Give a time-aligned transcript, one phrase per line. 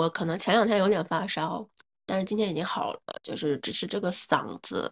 [0.00, 1.68] 我可能前两天有点发烧，
[2.06, 4.90] 但是今天已经好了，就是只是这个嗓子，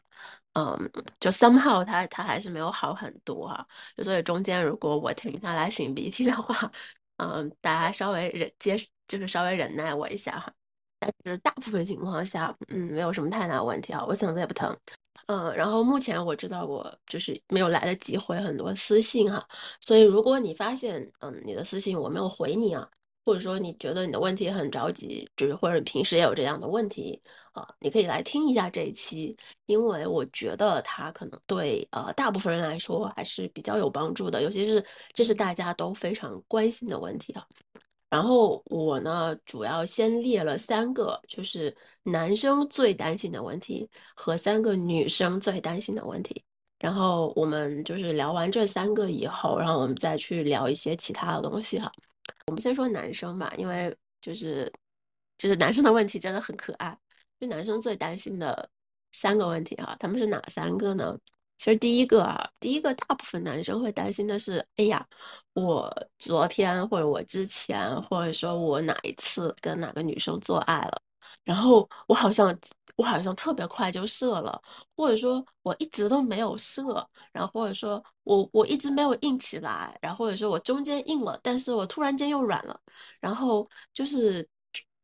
[0.52, 0.76] 嗯，
[1.18, 4.04] 就 somehow 它它还是没有好很多哈啊。
[4.04, 6.70] 所以中间如果我停下来擤鼻涕的话，
[7.16, 8.76] 嗯，大家稍微忍接，
[9.06, 10.52] 就是稍微忍耐我一下哈。
[10.98, 14.76] 但是大部分情况下，嗯，没有什么太大问题啊，我嗓子也不疼。
[15.26, 19.46] 嗯，然后目前我知道我就是没有来得及回很多私信哈，
[19.80, 22.88] 所以如果你发现嗯你的私信我没有回你啊，
[23.28, 27.20] 或者说你觉得你的问题很着急，就是或者平时也有这样的问题
[27.52, 29.36] 啊，你可以来听一下这一期，
[29.66, 37.46] 因为我觉得它可能对呃大部分人来说还是比较有帮助的，尤其是这是大家都非常关心的问题啊。
[38.08, 43.86] 然后我呢，主要先列了三个，就是男生最担心的问题
[44.16, 46.42] 和三个女生最担心的问题。
[46.78, 51.92] 然后我们就是聊完这三个以后，然后我们再去聊一些其他的东西哈。
[52.46, 54.72] 我们先说男生吧，因为就是
[55.36, 56.96] 就是男生的问题真的很可爱。
[57.40, 58.68] 就男生最担心的
[59.12, 61.16] 三个问题哈，他们是哪三个呢？
[61.56, 65.06] 其实第一个啊，第一个大部分男生会担心的是，哎呀，
[65.52, 71.02] 我昨天或者我之前或者说我哪一次跟哪个女生做爱了，
[71.44, 72.56] 然后我好像
[72.98, 74.60] 我好像特别快就射了，
[74.96, 76.82] 或者说我一直都没有射，
[77.32, 82.78] 然后或者说我我一直没有硬起来，然后或者说我中间硬了，但是我突然间又软了，
[83.20, 84.46] 然后就是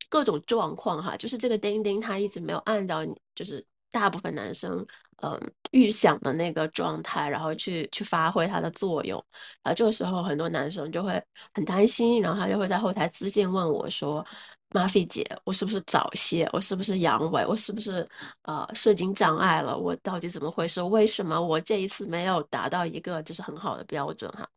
[0.08, 4.84] 各种状况哈，就是这个钉钉它一直没有按照你，就是大部分男生。
[5.22, 9.24] 嗯，预想的那个状态，然后去去发挥它的作用，
[9.62, 11.22] 然后这个时候很多男生就会
[11.54, 14.26] 很担心，然后他就会在后台私信问我说
[14.74, 16.48] ：“马菲姐，我是不是早泄？
[16.52, 17.46] 我是不是阳痿？
[17.46, 18.06] 我是不是
[18.42, 19.78] 呃射精障碍了？
[19.78, 20.82] 我到底怎么回事？
[20.82, 24.48] 为什么我这一次没有达到一个就是很好的标准哈？”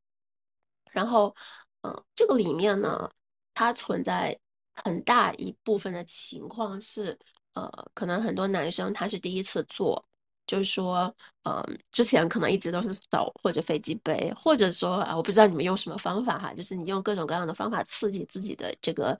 [0.91, 1.35] 然后，
[1.81, 3.09] 嗯，这个里面呢，
[3.53, 4.35] 它存在
[4.83, 7.17] 很大一部分的情况是，
[7.53, 10.03] 呃，可能很多男生他是第一次做。
[10.47, 19.19] 就是说，嗯，之前可能一直都是手或者飞机杯，或者说啊，我不知道你们用什么方法哈，就是你用各种各样的方法刺激自己的这个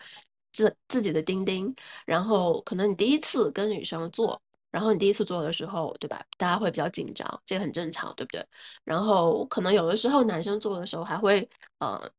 [0.57, 1.73] 自自己的丁丁，
[2.06, 4.41] 然后可能你第一次跟女生做，
[4.72, 6.25] 然后你第一次做的时候，对吧？
[6.38, 8.44] 大家会比较紧张，这很正常，对不对？
[8.84, 11.47] 然后可能有的时候男生做的时候还会
[11.78, 12.09] 呃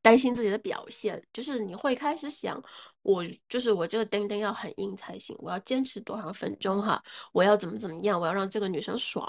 [0.00, 2.62] 担心自己的表现，就是你会开始想。
[3.02, 7.02] 我就是我这个钉钉要很硬才行，我要坚持多少分钟哈？
[7.32, 8.20] 我要怎么怎么样？
[8.20, 9.26] 我要让这个女生爽。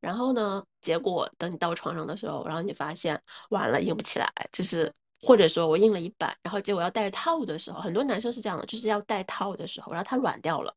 [0.00, 10.74] 然后呢，结果等你到床上的时候，然后你发现完了硬不起来，就是或者说我硬了一半，然后结果要戴套的时候，很多男生是这样的，就是要戴套的时候，然后它软掉了，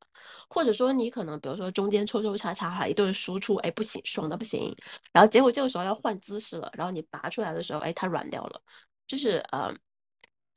[0.47, 4.75] 或者说你可能比如说中间抽抽插插哈，一顿输出，哎不行，爽的不行，
[5.11, 8.61] 然后结果这个时候要换姿势了，然后你拔出来的时候，哎它软掉了，
[9.07, 9.73] 就是呃，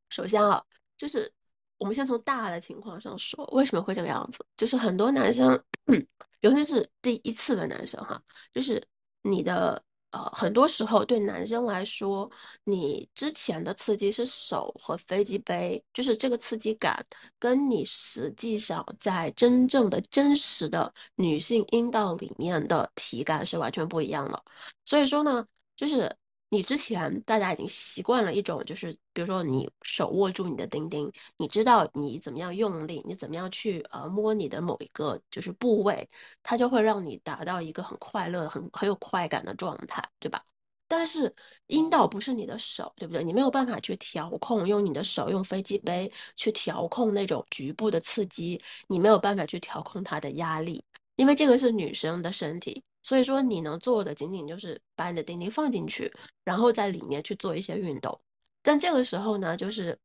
[0.08, 0.62] 首先啊，
[0.96, 1.32] 就是。
[1.78, 4.44] 我们先从大的情况上说，为什么会这个样子？
[4.56, 5.62] 就是很多男生，
[6.42, 8.20] 尤其是第一次的男生哈，
[8.52, 8.84] 就是
[9.22, 12.30] 你的呃，很多时候对男生来说，
[12.64, 17.04] 你之前的刺激是手和飞机杯，就是这个刺激感
[17.38, 24.42] 跟你实际上在真正的真实的女性阴道里面的体感是完全不一样的。
[24.84, 25.46] 所以说呢，
[25.76, 26.17] 就是。
[26.50, 36.08] 你之前大家已经习惯了一种，就是比如说你手握住你的钉钉，你知道你怎么样用力，你怎么样去呃摸你的某一个就是部位，
[36.42, 40.42] 它就会让你达到一个很快乐、很很有快感的状态，对吧？
[40.90, 41.34] 但是
[41.66, 43.22] 阴道不是你的手，对不对？
[43.22, 50.82] 你没有办法去调控，用你的手用飞机杯去调控那种局部的刺激，你没有办法去调控它的压力，
[51.16, 52.82] 因为这个是女生的身体。
[53.08, 56.12] 所以说，你能做的仅仅就是把你的钉钉放进去，
[56.44, 58.20] 然后在里面去做一些运动。
[58.60, 59.98] 但这个时候呢，就是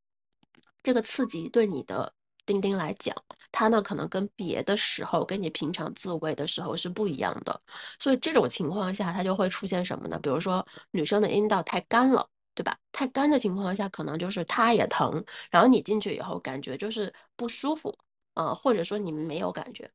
[0.82, 2.14] 这个刺激对你的
[2.46, 3.14] 钉钉来讲，
[3.52, 7.62] 它呢可能跟别的时候，跟你平常自慰的时候是不一样的。
[8.00, 10.18] 所以这种情况下，它就会出现什么呢？
[10.24, 12.26] 比如说女生的阴道太干了，
[12.56, 12.78] 对吧？
[12.94, 15.22] 太干的情况下，可能就是它也疼，
[15.52, 17.94] 然后你进去以后感觉就是不舒服，
[18.36, 19.92] 呃，或者说你没有感觉。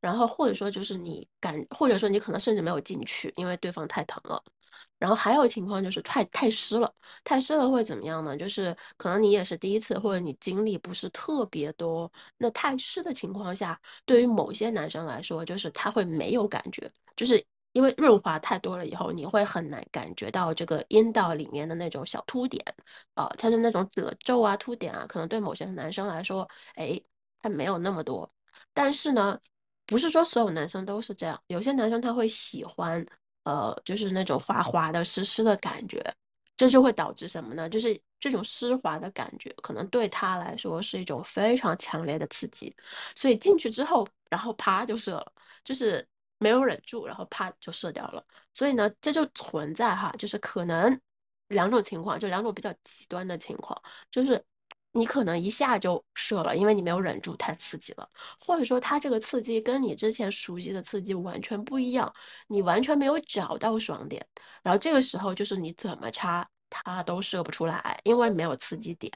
[0.00, 4.42] 然后或者说就是你感，或者说你可能甚至没有进去，因为对方太疼了。
[4.98, 6.92] 然后还有情况就是太太湿了，
[7.24, 8.36] 太湿了会怎么样呢？
[8.36, 12.10] 就是可能你也是第一次，或者你经历不是特别多。
[12.38, 22.62] 那太湿的情况下，对于某些男生来说，就是他会没有感觉，就是因为润滑太多了以后，你会很难感觉到这个阴道里面的那种小凸点，
[23.14, 27.00] 啊，它的那种褶皱啊、凸点啊，可能对某些男生来说，哎，
[27.40, 28.30] 它没有那么多。
[28.72, 29.38] 但是呢。
[29.90, 33.04] 不是说所有男生都是这样，有些男生他会喜欢，
[33.42, 36.00] 呃，就是那种滑滑的、湿湿的感觉，
[36.56, 37.68] 这就会导致什么呢？
[37.68, 42.74] 就是这种湿滑的感觉，可能对他来说是一种非常强烈的刺激，
[43.16, 45.32] 所以进去之后，然后啪就射了，
[45.64, 46.06] 就是
[46.38, 48.24] 没有忍住，然后啪就射掉了。
[48.54, 51.00] 所以呢，这就存在哈，就是可能
[51.48, 54.42] 两种情况，就两种比较极端的情况，就是
[54.92, 58.08] 你可能一下就射了，因为你没有忍住，太刺激了，
[58.38, 62.12] 或者说它这个刺激跟你之前熟悉的刺激完全不一样，
[62.48, 64.26] 你完全没有找到爽点，
[64.62, 69.12] 然后这个时候就是你怎么插它都射不出来，因为没有刺激点。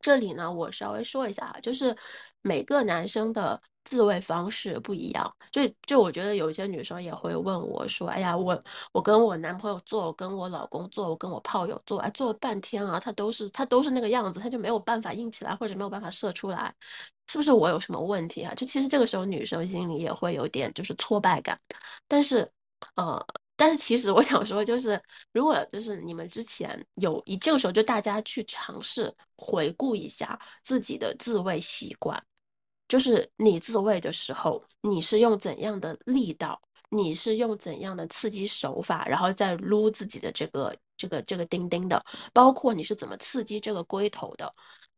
[0.00, 1.96] 这里呢，我稍微说一下啊，就是
[2.42, 5.34] 每个男生的自慰方式不一样。
[5.50, 8.62] 就就我觉得有些女生也会问我说：“哎呀，我
[8.92, 16.74] 我跟我男朋友做，我跟我老公做，我跟我炮友做，哎，做了半天啊，他都是他都是那个样子，他就没有办法硬起来，或者没有办法射出来，
[17.28, 21.58] 是不是我有什么问题啊？”就其实这个时候女生心里也会有点就是挫败感，
[22.06, 22.50] 但是，
[22.96, 23.26] 呃。
[23.58, 25.02] 但是其实我想说，就是
[25.32, 32.22] 如果就是你们之前有以这个时候就大家去尝试回顾一下自己的自慰习惯，
[32.86, 42.00] 就是你自慰的时候，你是用怎样的力道，你是用怎样的刺激手法，然后再撸自己的这个这个这个丁丁的，
[42.32, 44.54] 包括你是怎么刺激这个龟头的，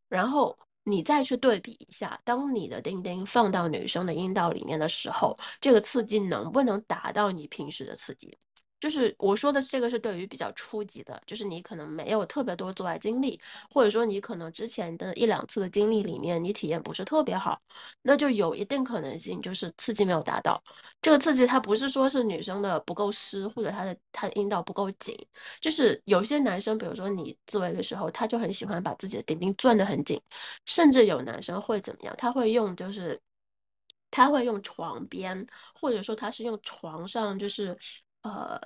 [0.08, 8.36] 然后你再去对比一下，当你的丁丁放到女生的阴道里面的时候，这个刺激能不能达到你平时的刺激？
[8.81, 13.38] 就是我说的这个是对于比较初级的，就是你可能没有特别多做爱经历，
[13.71, 17.61] 或者说你可能之前的一两次的经历里面你体验不是特别好，
[18.03, 20.62] 那就有一定可能性就是刺激没有达到。
[21.03, 25.15] 这个刺激它不是说是女生的不够湿或者她的她的阴道不够紧，
[25.61, 30.19] 就是有些男生，比如说你自慰的时候，他就很喜欢把自己的丁丁攥得很紧，
[30.65, 32.15] 甚至有男生会怎么样？
[32.17, 33.21] 他会用就是
[34.11, 37.77] 他会用床边，或者说他是用床上就是。
[38.22, 38.61] 呃，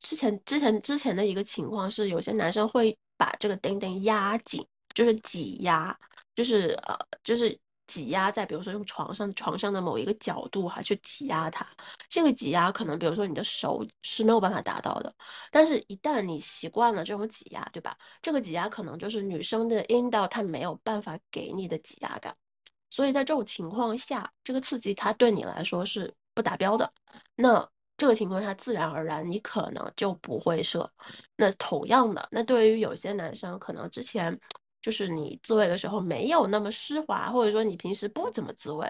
[0.00, 5.96] 之前之前之前的一个情况是，有些男生会把这个丁丁压紧，就是挤压，
[6.34, 11.66] 就是呃，就是挤压在比如说用床上床上的某一个角度哈，去挤压它。
[12.08, 15.14] 这个挤压可能比如说你的手是没有办法达到的，
[15.50, 17.96] 但是一旦你习惯了这种挤压，对吧？
[18.22, 22.34] 这个挤压可能就是女生的阴道它没有办法给你的挤压感，
[22.90, 26.90] 所以在这种情况下，这个刺激它对你来说是不达标的。
[27.34, 30.90] 那这个情况下，自然而然你可能就不会射。
[31.36, 34.38] 那同样的，那对于有些男生，可能之前
[34.82, 38.86] 就是你自慰的时候没有那么湿滑，或者说你平时不怎么自慰，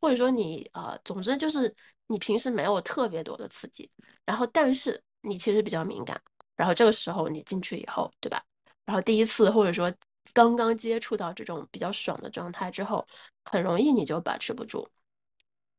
[0.00, 1.74] 或者说你呃，总之就是
[2.06, 3.90] 你平时没有特别多的刺激，
[4.24, 6.20] 然后但是你其实比较敏感，
[6.54, 8.42] 然后这个时候你进去以后，对吧？
[8.84, 9.92] 然后第一次或者说
[10.34, 13.06] 刚刚接触到这种比较爽的状态之后，
[13.44, 14.86] 很容易你就把持不住。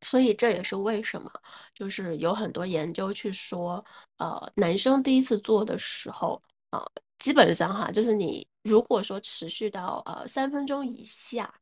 [0.01, 1.31] 所以这也是为什么，
[1.73, 3.83] 就是有很多研究去说，
[4.17, 6.83] 呃，男生第一次做的时候，呃，
[7.19, 11.53] 基本上哈，就是你如果说持续到呃三分钟以下，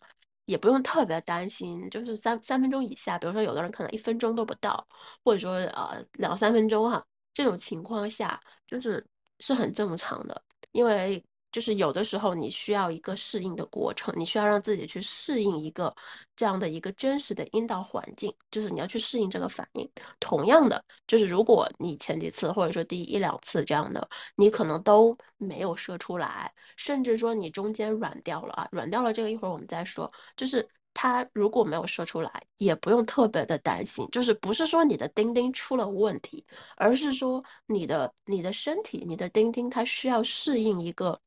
[0.45, 4.87] 也不用特别担心，就是三三分钟以下，比如说有的人可能一分钟都不到，
[5.23, 9.05] 或者说呃两三分钟哈，这种情况下就是
[9.39, 11.23] 是很正常的，因为。
[11.51, 15.93] 就是有的时候你需要一个适应的过程，你需要让自己去适应一个
[16.35, 19.89] 这样的一个真实的阴道环境，就是你要去适应这个反应。
[20.19, 30.11] 同样的，就是如果你前几次或者说第一两次这样的，你可能都没有射出来，甚至说你中间软掉了啊，软掉了这个一会儿我们再说。
[30.37, 36.45] 就是它如果没有射出来，也不用特别的担心，就是不是说你的丁丁出了问题，
[36.77, 41.19] 而是说你的你的身体，你的丁丁它需要适应一个。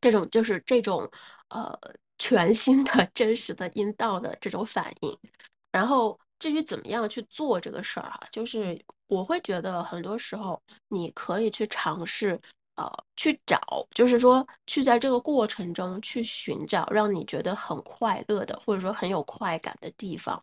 [0.00, 1.08] 这种就是这种，
[1.48, 1.78] 呃，
[2.18, 5.18] 全新的真实的阴道的这种反应。
[5.72, 12.40] 然后至于怎么样去做这个事儿哈，就是我会觉得很多时候你可以去尝试，
[12.76, 13.60] 呃，去找，
[13.94, 20.42] 就是说去在这个过程中去寻找让你觉得很快乐的，或者说很有快感的地方，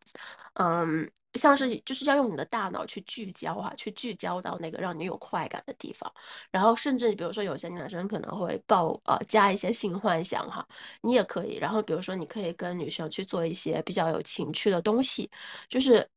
[0.55, 1.09] 嗯。
[1.35, 6.11] 像是就是要用你的大脑去聚焦啊，去聚焦到那个让你有快感的地方，
[6.51, 10.65] 然后甚至比如说有些男生可能会抱呃加一些性幻想哈，
[11.01, 15.29] 你也可以，然后比如说你可以跟女生去做一些比较有情趣的东西，
[15.69, 16.07] 就是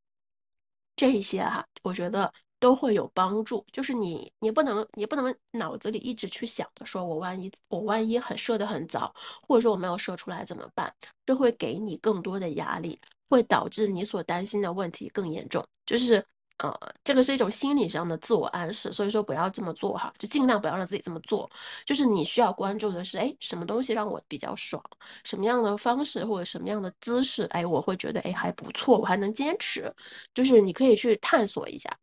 [0.96, 3.64] 这一些哈，我觉得都会有帮助。
[3.72, 9.14] 就是你你不能你不能脑子里一直去想着说我万一我万一很射得很早，
[9.46, 10.92] 或者说我没有射出来怎么办？
[11.24, 13.00] 这会给你更多的压力。
[13.28, 16.24] 会导致你所担心的问题更严重，就是
[16.58, 16.72] 呃，
[17.04, 21.48] 这个是一种心理上的自我暗示，所以说不要这么做哈，就尽量不要让自己这么做。
[21.86, 24.82] 就是你需要关注的是，哎，什么东西让我比较爽，
[25.24, 29.92] 什么样的方式或者什么样的姿势，哎，我会觉得哎还不错，我还能坚持。
[30.34, 31.96] 就是你可以去探索一下。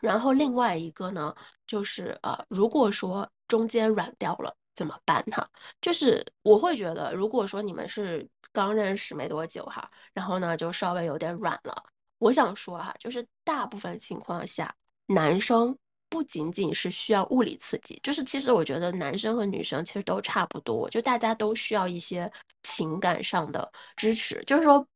[0.00, 1.34] 然后另外一个呢，
[1.66, 5.48] 就是呃，如果说中间软掉了，怎么办哈？
[5.80, 11.84] 就是我会觉得，如果说你们是刚认识没多久哈，然后呢就稍微有点软了，
[12.16, 14.74] 我想说哈，就是大部分情况下，
[15.06, 15.76] 男生
[16.08, 22.30] 不仅仅是需要物理刺激，就是其实我觉得男生和女生其实都差不多，就大家都需要一些
[22.62, 24.86] 情感上的支持，就是说。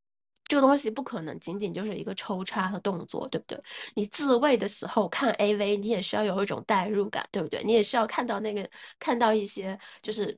[0.51, 3.63] 这个东西不可能仅仅就是一个抽插的动作，对不对？
[3.95, 7.63] 你自慰的时候看 AV，你也需要有一种代入感，对不对？
[7.63, 8.67] 你也需要看到那个，
[8.99, 10.35] 看到一些，就是，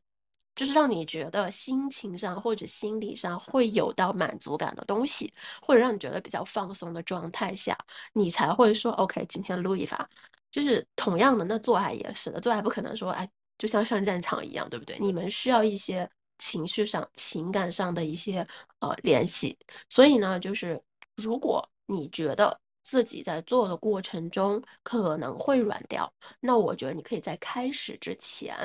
[0.55, 7.77] 就是让你觉得心情上或者心理上会有到满足感的东西，或者让你觉得比较放松的状态下，
[8.13, 10.09] 你才会说 OK，今天撸一发。
[10.51, 14.99] 就是同样的，那做爱也是的，做爱不可能说哎，就像上战场一样，对不对？
[15.01, 16.11] 你们需要一些。
[16.43, 18.39] 情绪上、情感上的一些
[18.79, 19.59] 呃联系，
[19.91, 20.83] 所以呢，就是
[21.15, 28.57] 如果你觉得自己在做的过程中可能会软掉，那我觉得你可以在开始之前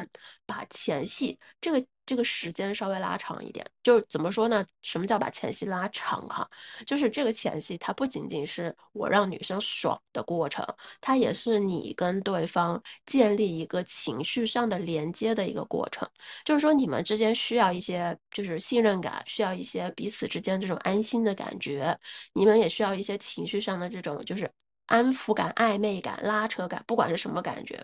[0.45, 1.85] 把前戏这个。
[2.07, 4.63] 这个时间稍微拉长一点，就是怎么说呢？
[4.83, 6.47] 什么叫把前戏拉长哈？
[6.85, 10.63] 就是这个前戏，它不仅仅是我让女生爽的过程，
[11.01, 16.07] 它也是你跟对方建立一个情绪上的连接的一个过程。
[16.43, 21.99] 就是说，你们之间需要一些就是信任感，需要一些彼此之间这种安心的感觉，
[22.33, 24.47] 你们也需要一些情绪上的这种就是
[24.85, 27.83] 安抚感、暧昧感、拉扯感，不管是什么感觉。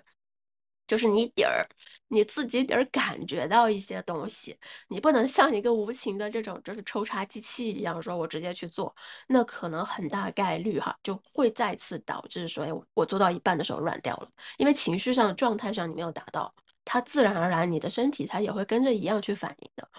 [0.91, 1.65] 就是你底儿，
[2.09, 8.93] 你自己底儿感觉到一些东西，你不能像一个无情的这种就是抽查机器一样，说我直接去做，
[9.29, 19.89] 那可能很大概率哈就会再次导致说，哎，我做到一半的时候软掉了，因为情绪上状态上你没有达到，它自然而然你的身体它也会跟着一样去反应的，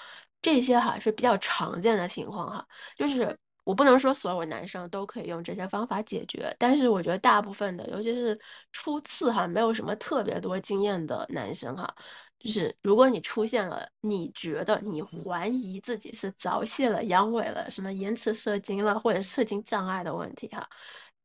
[0.42, 3.38] 这些哈是比较常见的情况哈，就是。
[3.64, 8.38] 我不能说所有男生都可以用这些方法解决，但是我觉得大部分的，尤其是
[8.73, 11.95] 初次哈，没有什么特别多经验的男生哈，
[12.40, 20.69] 就是如果你出现了你觉得你怀疑自己是早泄了、阳痿了、什么延迟射精了或者射精障碍的问题哈，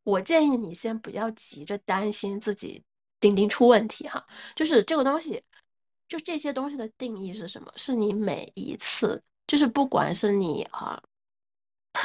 [0.03, 2.83] 我建议你先不要急着担心自己
[3.19, 4.23] 丁丁出问题哈，
[4.55, 5.43] 就是这个东西，
[6.07, 7.73] 就这些东西的定义是什么？
[7.75, 11.01] 是你每一次，就是不管是你啊。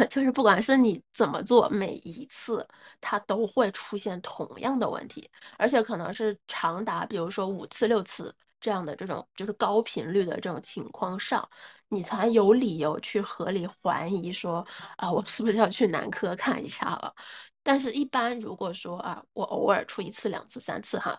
[0.09, 2.67] 就是不管是你怎么做，每一次
[3.01, 11.49] 它都会出现同样的问题，而且可能是长达，比如说五次、六次这样的这种就是高频率的这种情况上，
[11.89, 17.15] 你才有理由去合理怀疑说啊，我是不是要去男科看一下了？
[17.65, 21.17] 但是，一般如果说啊，我偶尔出一次、两次、三次哈，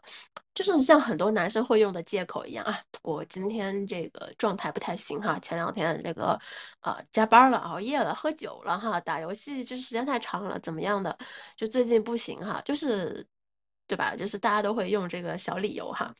[0.53, 6.39] 就是像很多男生会用的借口一样啊，我今天这个状态不太行哈，前两天这个
[6.81, 11.17] 呃加班了、熬夜了、喝酒了哈，打游戏就是时间太长了，怎么样的，
[11.55, 13.25] 就最近不行哈，就是
[13.87, 14.15] 对吧？
[14.15, 16.13] 就是大家都会用这个小理由哈，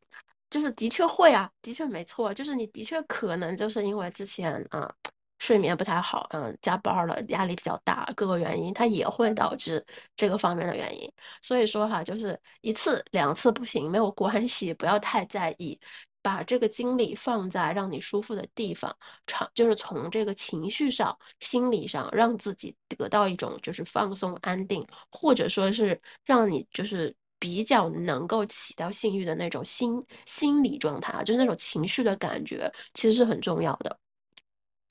[0.49, 4.93] 就是的确会啊，的确没错，就是你的确可能就是因为之前啊。
[5.39, 9.85] 睡眠不太好，嗯，加班了，压力比较大，各个原因，它也会导致
[10.15, 11.11] 这个方面的原因。
[11.41, 15.77] 所以说哈，就是一次两次不行没有关系，不要太在意，
[16.21, 18.95] 把这个精力放在让你舒服的地方，
[19.27, 33.99] 长就是从这个情绪上、心理上，让自己得到一种就是放松、安定，或者说是让你就是比较能够起到性欲的那种心心理状态啊，就是那种情绪的感觉，其实是很重要的。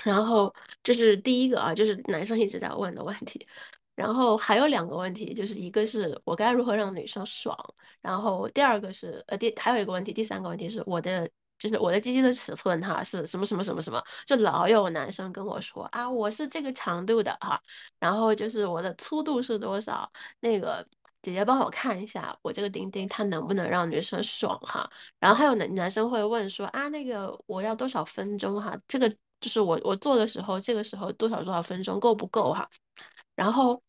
[0.05, 3.47] 然后这是第一个啊，就是男生一直在问的问题。
[3.95, 7.55] 然后还有两个问题，就是一个是我该如何让女生爽，
[8.01, 17.61] 然后第二个是呃第还有一个问题，第三个问题是我的就是我的鸡鸡的尺寸哈是什么什么什么什么，就老有男生跟我说啊我是这个长度的哈，
[17.99, 20.89] 然后就是我的粗度是多少，那个
[21.21, 24.91] 姐姐帮我看一下我这个钉钉它能不能让女生爽哈，
[25.21, 29.15] 然后还有男男生会问说啊那个我要多少分钟哈，这个。
[29.43, 32.67] 就是我我做的时候，这个时候多少多少分钟够不够哈？
[33.35, 33.83] 然后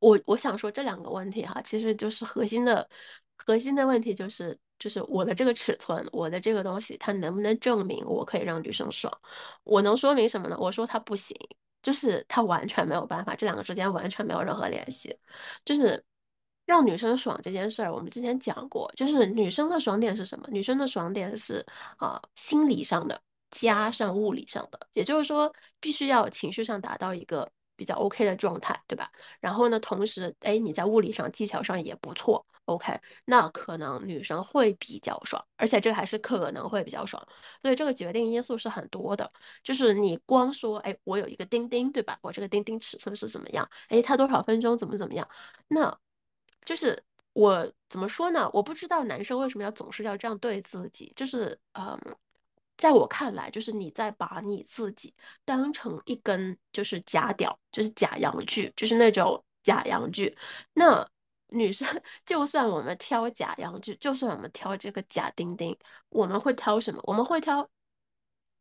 [0.00, 2.88] 我我想说这两个问题哈，其实就是核心的
[3.36, 9.12] 核心的问题就是就是我的这个尺寸，我的这个东西，它能不能证明我可以让女生爽？
[9.64, 10.56] 我能说明什么呢？
[10.58, 11.36] 我说它不行，
[11.82, 15.16] 就是它完全没有办法，这两个之间完全没有任何联系。
[15.64, 16.04] 就是
[16.66, 20.46] 让女生爽这件事儿，我们之前讲过，就是女生的爽点是什么？
[20.50, 21.64] 女生的爽点是
[21.96, 23.20] 啊心理上的。
[23.52, 29.10] 加上物理上的，也就是说，必须要情绪上达到一个比较 OK 的状态，对吧？
[29.40, 37.22] 然后呢，同时，哎，你在物理上、技巧上也不错，OK，那可能女生会比较爽，而且这还是可能会比较爽。
[37.60, 39.30] 所以这个决定因素是很多的，
[39.62, 42.18] 就是你光说，哎，我有一个钉钉，对吧？
[42.22, 43.68] 我这个钉钉尺寸是怎么样？
[43.88, 44.76] 哎，它多少分钟？
[44.78, 45.28] 怎么怎么样？
[45.68, 45.94] 那
[46.62, 47.04] 就是
[47.34, 48.50] 我怎么说呢？
[48.54, 51.98] 我不知道男生为什么要总是要这样对自己，就是嗯。
[52.82, 60.36] 在我看来，就是你在把你自己当成一根就是假屌，就是假阳具，就是那种假阳具。
[60.72, 61.08] 那
[61.46, 61.86] 女生
[62.26, 67.00] 就算我们挑假阳具，就算我们挑这个假丁丁，我们会挑什么？
[67.04, 67.70] 我们会挑，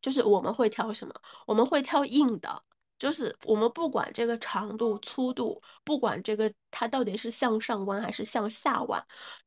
[0.03, 1.15] 就是我们会挑什么？
[1.47, 2.63] 我们会挑硬的。
[2.99, 9.03] 就是我们不管这个长度、粗度，不管这个它到底是向上弯还是向下弯，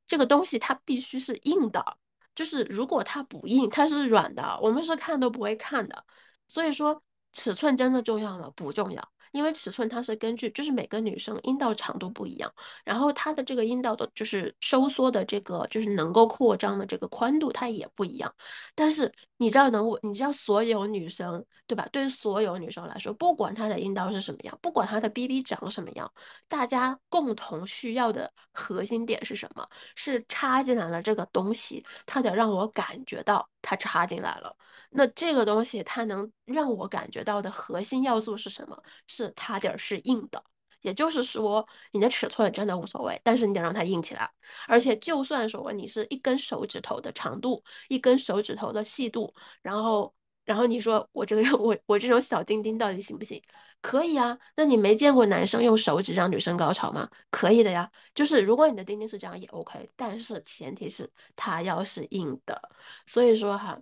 [0.09, 1.97] 这个东西它必须是硬的。
[2.35, 6.05] 就是如果它不硬，它是软的，我们是看都不会看的。
[6.49, 8.51] 所以说，尺寸真的重要吗？
[8.55, 9.13] 不重要。
[9.35, 18.33] 因为尺寸它是根据，就是每个女生阴道长度不一样，然后它的这个阴道的，就是收缩的这个，就是能够扩张的这个宽度，它也不一样。
[18.77, 21.89] 但是你知道能，你知道所有女生，对吧？
[21.91, 26.13] 对所有女生来说，不管她的阴道是什么样，不管她的 BB 长什么样，
[26.47, 29.69] 大家共同需要的核心点是什么？
[29.97, 34.57] 是插进来了这个东西，它得让我感觉到它插进来了。
[34.91, 38.81] 那这个东西它能让我感觉到的核心要素是什么？
[39.09, 40.45] 是它点儿是硬的，
[40.83, 44.31] 也就是说你的尺寸真的无所谓，但是你得让它硬起来。
[44.69, 50.15] 而且就算说你是一根手指头的长度，一根手指头的细度，然后
[50.45, 53.43] 然后你说我这个 我我这种小丁丁到底行不行？
[53.81, 54.39] 可以啊。
[54.57, 57.09] 那你没见过男生用手指让女生高潮吗？
[57.31, 57.91] 可以的呀。
[58.15, 62.61] 就是如果你的丁丁是这样也 OK，但是前提是它要是硬的。
[63.07, 63.79] 所以说哈。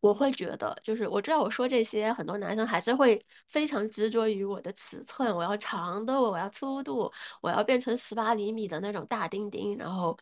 [0.00, 9.78] 我会觉得，就是我知道我说这些，很多男生还是会非常执着于我的尺寸，我要长的，我要粗度，我要变成十八厘米的那种大丁丁。
[9.78, 10.18] 然后，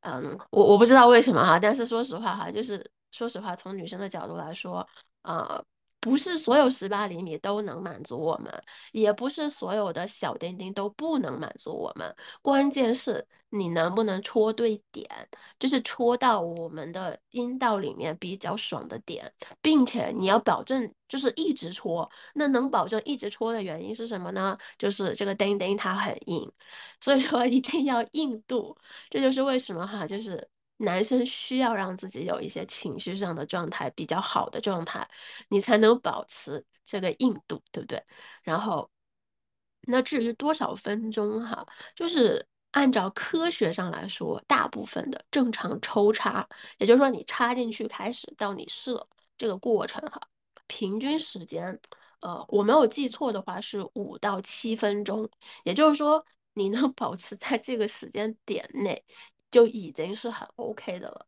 [0.00, 4.88] 嗯，我我不知道为什么哈，但是说实话哈，就是说实话，从女生的角度来说，
[5.22, 5.64] 呃。
[6.04, 8.52] 不是所有十八厘米都能满足我们，
[8.90, 12.12] 也不是所有的小丁丁都不能满足我们。
[12.42, 15.08] 关键是你能不能戳对点，
[15.60, 22.10] 就是戳到我们的阴道里面比较爽的点，并且你要保证就是一直戳。
[22.34, 24.58] 那能保证一直戳的原因是什么呢？
[24.78, 26.50] 就是这个丁丁它很硬，
[27.00, 28.76] 所以说一定要硬度。
[29.08, 30.48] 这就是为什么哈，就是。
[30.82, 35.08] 男生需要让自己有一些情绪上的状态比较好的状态，
[35.48, 38.02] 你才能保持这个硬度，对不对？
[38.42, 38.90] 然后，
[39.82, 50.20] 那至于多少分钟哈，就是按照科学上来说，大部分的正常抽插，也就是说你插进去开始到你射这个过程哈，
[50.66, 51.80] 平均时间，
[52.20, 55.28] 呃，我没有记错的话是五到七分钟，
[55.64, 59.04] 也就是说你能 保持在这个时间点内。
[59.52, 61.26] 就已经是很 OK 的了，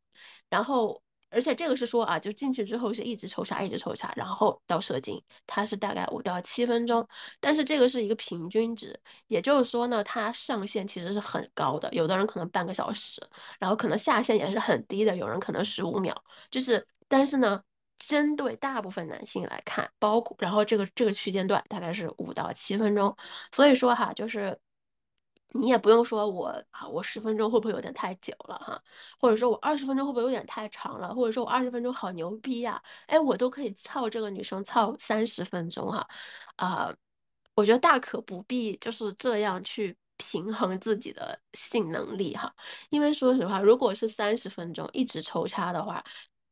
[0.48, 7.06] 然后，而且这个是说啊，就进去之后是一直抽插，一直抽插，然后到射精，它是大概五到七分钟，
[7.38, 13.20] 但是这个是一个平均值，也就是说呢，它上限其实是很高的，有的人可能半个小时，
[13.60, 16.14] 然后可能下限也是很低的，有人可能十五秒，
[16.50, 17.62] 就是，但是呢，
[17.98, 23.14] 针对大部分男性来看，包括然后这个这个区间段大概是五到七分钟，
[23.52, 24.58] 所以说哈，就是。
[25.57, 28.83] 你也不用说我啊，我十分钟会不会有点太久了哈？
[29.21, 31.14] 或者说我二十分钟会不会有点太长了？
[31.14, 32.83] 或者说我二十分钟好牛逼呀？
[33.07, 36.07] 哎，我都可以操这个女生操三十分钟哈，
[36.57, 36.93] 啊，
[37.55, 42.53] 我觉得大可不必就是这样去平衡自己的性能力哈。
[42.90, 46.03] 因为说实话，如果是三十分钟一直抽插的话，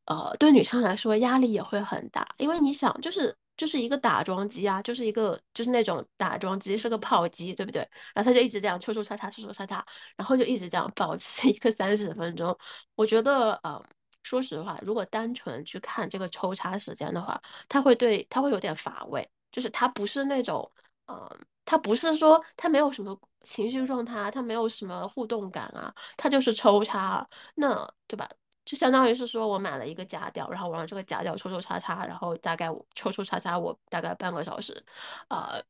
[0.07, 3.37] 呃，对女生来说压力也会很大，因为你想就是。
[3.57, 7.81] 就是一个打桩机啊，就是一个就是那种打桩机，是个炮机，对不对？
[8.15, 9.85] 然后他就一直这样抽抽插插，抽抽插插，
[10.17, 12.57] 然后就一直这样保持 一个三十分钟。
[12.95, 13.83] 我觉得，呃，
[14.23, 20.71] 说实话，如果单纯去看这个抽插时间的话，他会对他会有点乏味，就是他不是那种，
[21.07, 21.29] 嗯，
[21.65, 28.29] 他不是说他没有什么情绪状态，他没有什么互动感啊，他就是抽插，那对吧？
[28.65, 34.85] 就相当于是说，我买了一个假屌，然后我让这个假屌抽抽插插，然后大概我抽抽插插我大概半个小时。
[35.29, 35.61] 呃，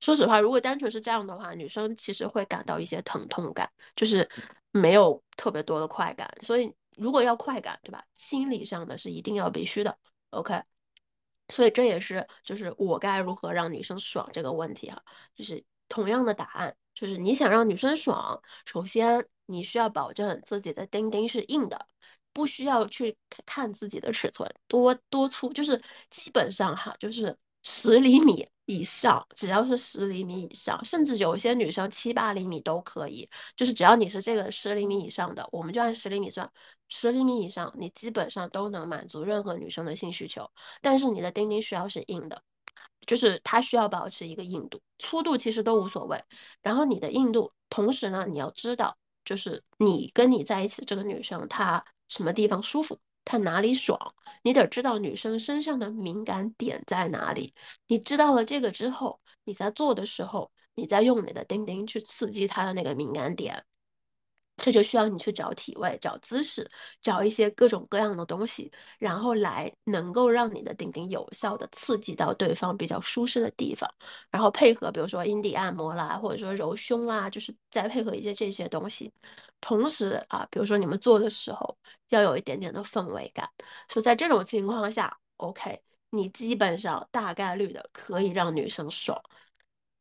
[0.00, 4.28] 说实话，如果单纯是这样的话，女生其实会感到一些疼痛感，就是
[4.70, 6.32] 没有特别多的快感。
[6.40, 8.02] 所以如果要快感，对吧？
[8.16, 9.98] 心理上的是一定要必须的。
[10.30, 10.62] OK，
[11.50, 15.02] 所以这也是就是我该如何让女生爽这个问题啊，
[15.34, 21.86] 就是同样的答案，就是你想让女生爽，首先你需要保证自己的丁丁是硬的。
[22.32, 36.50] 不需要去看自己的尺寸多多粗，就是基本上哈，就是十厘米以上，只要是十厘米以上，甚至有些女生七八厘米都可以，就是只要你是这个十厘米以上的，我们就按十厘米算，
[36.88, 40.50] 十厘米以上，你基本上都能满足任何女生的性需求。
[40.80, 42.42] 但是你的丁丁需要是硬的，
[43.06, 46.22] 就是它需要保持一个硬度，粗度其实都无所谓。
[46.62, 51.84] 然后你的硬度，同时呢，你要知道，就是你跟你在一起这个女生她。
[52.12, 53.00] 什么地方舒服？
[53.24, 57.54] 她哪里爽，你得知道女生身上的敏感点在哪里。
[57.86, 63.64] 你知道了这个之后，你在做的时候，你再用你的钉钉去刺激她的那个敏感点。
[64.58, 73.88] 这就需要你去找体位、找姿势、找一些各种各样的东西，然后来能够让你的顶顶有效的刺激到对方比较舒适的地方，
[74.30, 79.12] 然后配合比如说阴蒂按摩啦，或者说揉胸啦，就是再配合一些这些东西。
[79.60, 81.76] 同时啊，比如说你们做的时候
[82.08, 83.48] 要有一点点的氛围感，
[83.88, 89.20] 所以在这种情况下，OK，你基本上大概率的可以让女生爽。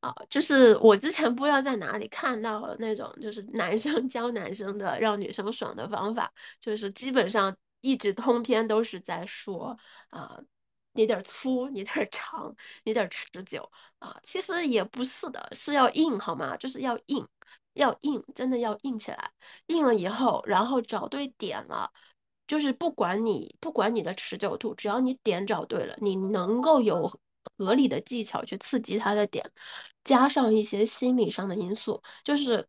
[0.02, 9.78] 啊，就是我之前不知道在哪里看到了那种，就是男生 教男生的让女生爽的方法，就是基本上一直通篇都是在说
[10.10, 10.40] 啊，
[10.94, 14.20] 你得粗，你得长，你得持久啊。
[14.24, 16.58] 其实也不是的，是要硬好吗？
[16.58, 17.28] 就是要硬，
[17.74, 19.32] 要硬，真的要硬起来。
[19.68, 21.92] 硬了以后，然后找对点了，
[22.48, 27.08] 就是不管你不管你的持久度，只要你点找对了，你能够有
[27.58, 29.52] 合理的技巧去刺激他的点。
[30.04, 32.68] 加上一些心理上的因素，就是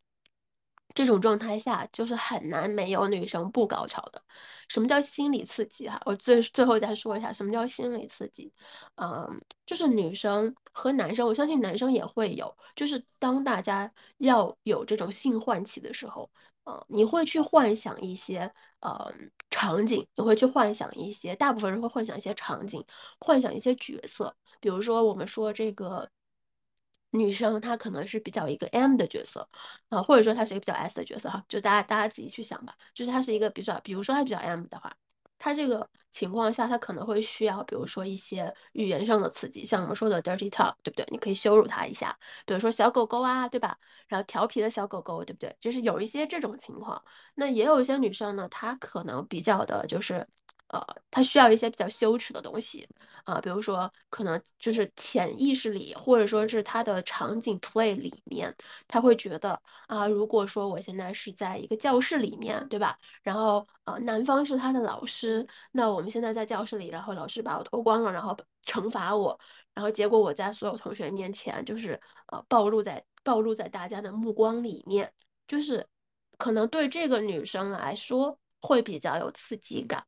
[0.94, 4.22] 这种状态下，就是很难没有女生不高潮的。
[4.68, 5.88] 什么叫心理刺激？
[5.88, 8.52] 哈，我最最后再说一下，什么叫心理刺激？
[8.96, 16.30] 嗯，就是女生和男生，我相信男生也会有，就是当大家要有这种性唤起的时候，
[16.64, 19.12] 呃，你会去幻想一些呃
[19.50, 22.84] 场景，你会去幻想一些，大部分人会幻想一些场景，
[23.18, 26.10] 幻想一些角色，比如说我们说这个。
[27.12, 29.48] 女生她可能是比较一个 M 的角色
[29.88, 32.74] 啊，或者说她是一个比较 S 的角色哈，就大家大家自己去想吧。
[32.94, 34.92] 就是她是一个比较，比如说她比较 M 的话，
[35.38, 41.06] 她这个情况下她可能会需要，比如说一些语言上的刺激，像我们说的 dirty talk，对不对？
[41.10, 43.78] 你可以羞辱她一下，比如说小狗狗啊，对吧？
[44.08, 45.54] 然后调皮的小狗狗，对不对？
[45.60, 47.02] 就是有一些这种情况。
[47.34, 50.26] 那也有一些女生呢，她可能比较的就是。
[50.72, 52.88] 呃，他需要一些比较羞耻的东西
[53.24, 58.54] 啊，比如说可能就是潜意识里，或者说是他的场景 play 里面，
[58.88, 62.98] 他会觉得啊，如果说我现在是在一个教室里面，对吧？
[63.22, 69.38] 然后呃，男方是他的老师，那我们现在在教室里，然后老师把我脱光了，然后惩罚我，
[69.74, 75.12] 然后结果我在所有同学面前就是呃暴露在暴露在大家的目光里面，
[75.46, 75.86] 就是
[76.38, 80.02] 可能对这个女生来说会比较有刺激感。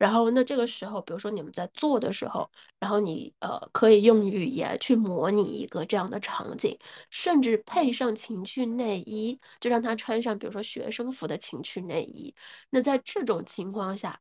[0.00, 6.78] 然后，那这个时候，比如说你们在做的时候，然后你呃可以用语言去模拟一个这样的场景，
[7.10, 12.34] 甚至配上情趣内衣，就让他穿上，比如说学生服的情趣内衣。
[12.70, 14.18] 那在这种情况下，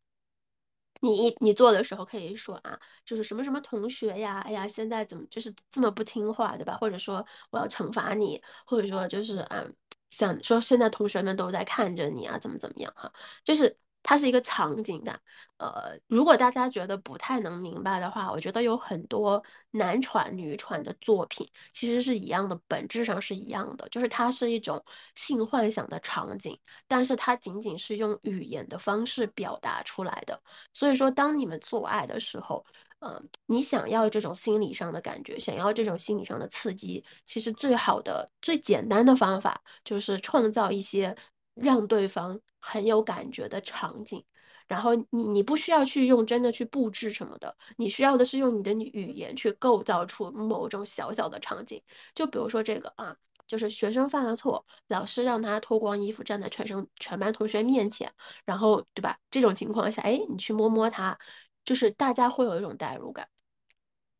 [1.01, 6.77] 你你做的时候可以说啊，就是什么什么同学呀，哎呀，现在怎么就是这么不听话，对吧？
[6.77, 9.63] 或者说我要惩罚你，或者说就是啊，
[10.09, 13.11] 想说现在同学们都在看着你啊，怎么怎么样哈，
[13.45, 13.77] 就是。
[14.09, 15.21] 它是一个场景感，
[15.57, 30.41] 呃，如果大家觉得不太能明白的话，我觉得有很多男传女传的作品其实是一样的，本质上是一样的，就是它是一种性幻想的场景，但是它仅仅是用语言的方式表达出来的。
[30.73, 32.65] 所以说，当你们做爱的时候，
[33.01, 41.15] 呃，你想要这种心理上的感觉，想要这种心理上的刺激，其实最好的、最简单的方法就是创造一些。
[41.61, 44.23] 让对方很有感觉的场景，
[44.67, 51.81] 然后你你不需要去用真的去布置什么的，你需要的是用你的语言去构造出某种小小的场景。
[52.13, 53.15] 就比如说这个啊，
[53.47, 58.11] 就是学生犯了错，老师让他脱光衣服站在全生全班同学面前，
[58.45, 59.17] 然后对吧？
[59.31, 61.17] 这种情况下，哎，你去摸摸他，
[61.65, 63.27] 就是大家会有一种代入感。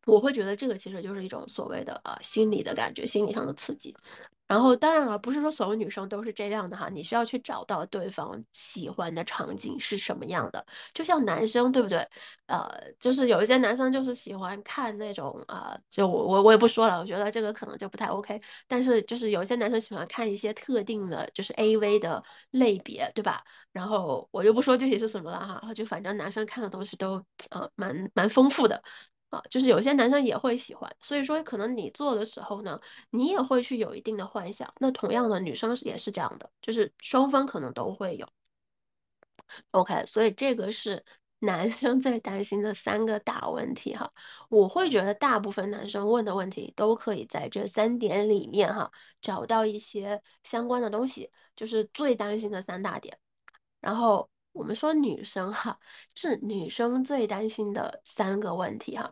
[0.10, 3.96] 我会觉得这个其实就是一种所谓的呃心理的感觉，心理上的刺激。
[4.48, 10.66] 然后当然了，不是说所有女生都是这样的哈，你需要去找到对方喜欢的场景是什么样的。
[10.92, 12.00] 就像男生对不对？
[12.48, 12.68] 呃，
[13.00, 18.42] 就是有一些男生就是喜欢看那种啊，就我我我也不说了，我觉得这个可能就不太 OK。
[18.68, 23.44] 但是就是有一些男生喜欢看一些特定的，就是 AV 的类别，对吧？
[23.72, 28.82] 然后我就不说具体是什么了哈，就反正男生看的东西都呃蛮蛮丰富的。
[29.30, 32.80] 啊，就是有些男生也会喜欢，所以说可能你做的时候呢，
[33.12, 34.74] 你也会去有一定的幻想。
[34.80, 38.28] 那同样的，女生也是这样的，就是双方可能都会有。
[39.72, 41.06] OK，所以这个是
[41.40, 44.12] 男生最担心的三个大问题哈。
[44.50, 53.20] 我会觉得大部分男生问的问题都可以在这三点里面哈找到一些相关的东西，就是最担心的三大点。
[53.80, 54.30] 然后。
[54.60, 55.80] 我们说女生哈，
[56.16, 59.10] 是女生最担心的三个问题哈。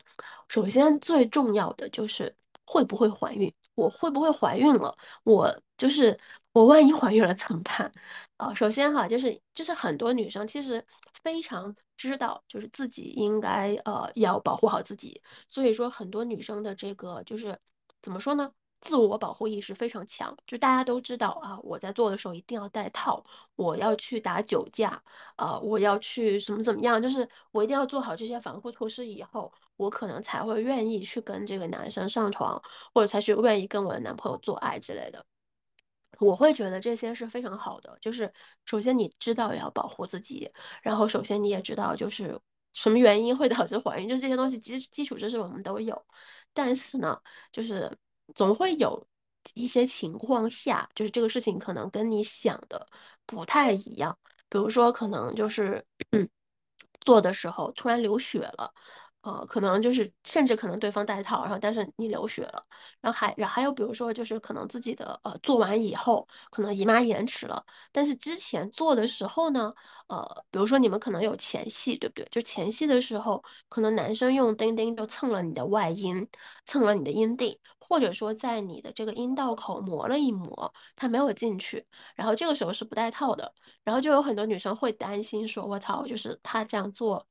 [0.50, 4.94] 首先最重要的就是会不会怀孕，我会不会怀孕了？
[5.24, 6.20] 我就是
[6.52, 7.90] 我万一怀孕了怎么办？
[8.36, 10.86] 啊，首先哈，就是就是很多女生其实
[11.24, 15.22] 非常知道就是自己应该呃要保护好自己。
[15.48, 17.58] 所以说很多女生的这个就是
[18.02, 18.52] 怎么说呢？
[18.80, 23.24] 自我保护意识非常强，就大家都知道啊，我在做的时候一定要戴套，
[23.56, 25.02] 我要去打酒驾，
[25.36, 32.62] 啊，我要去什么怎么样，就是我一定要做好这些防护措施，以后我可能才会愿意去跟这个男生上床，
[32.94, 35.26] 或者才去愿意跟我的男朋友做爱之类的。
[36.20, 38.32] 我会觉得这些是非常好的，就是
[38.66, 42.40] 首先你知道要保护自己，然后首先你也知道就是
[42.74, 46.06] 什么原因会导致怀孕，就是这些东西基基础知识我们都有，
[46.54, 47.20] 但是呢，
[47.52, 47.96] 就是
[48.36, 49.08] 总会有
[49.54, 52.88] 一些情况下，就是这个事情可能跟你想的
[53.26, 54.18] 不太一样，
[54.50, 55.86] 比如说可能就是
[57.02, 58.74] 做的时候突然流血了。
[59.28, 62.66] 呃，可能就是甚至可能对方带套，然后但是你流血了，
[63.02, 67.62] 然后还然还有比如说就是可能自己的呃做完以后可能姨妈延迟了，
[67.92, 69.74] 但是之前做的时候呢，
[70.08, 72.26] 呃，比如说你们可能有前戏，对不对？
[72.32, 76.26] 就前戏的时候，可能男生用钉钉就蹭了你的外阴，
[76.66, 81.86] 蹭了你的阴蒂，或者说在你的这个阴道口磨了一磨，他没有进去，
[82.16, 87.28] 然后这个时候是不带套的，然后就有很多女生会担心说，我操，就是他这样做。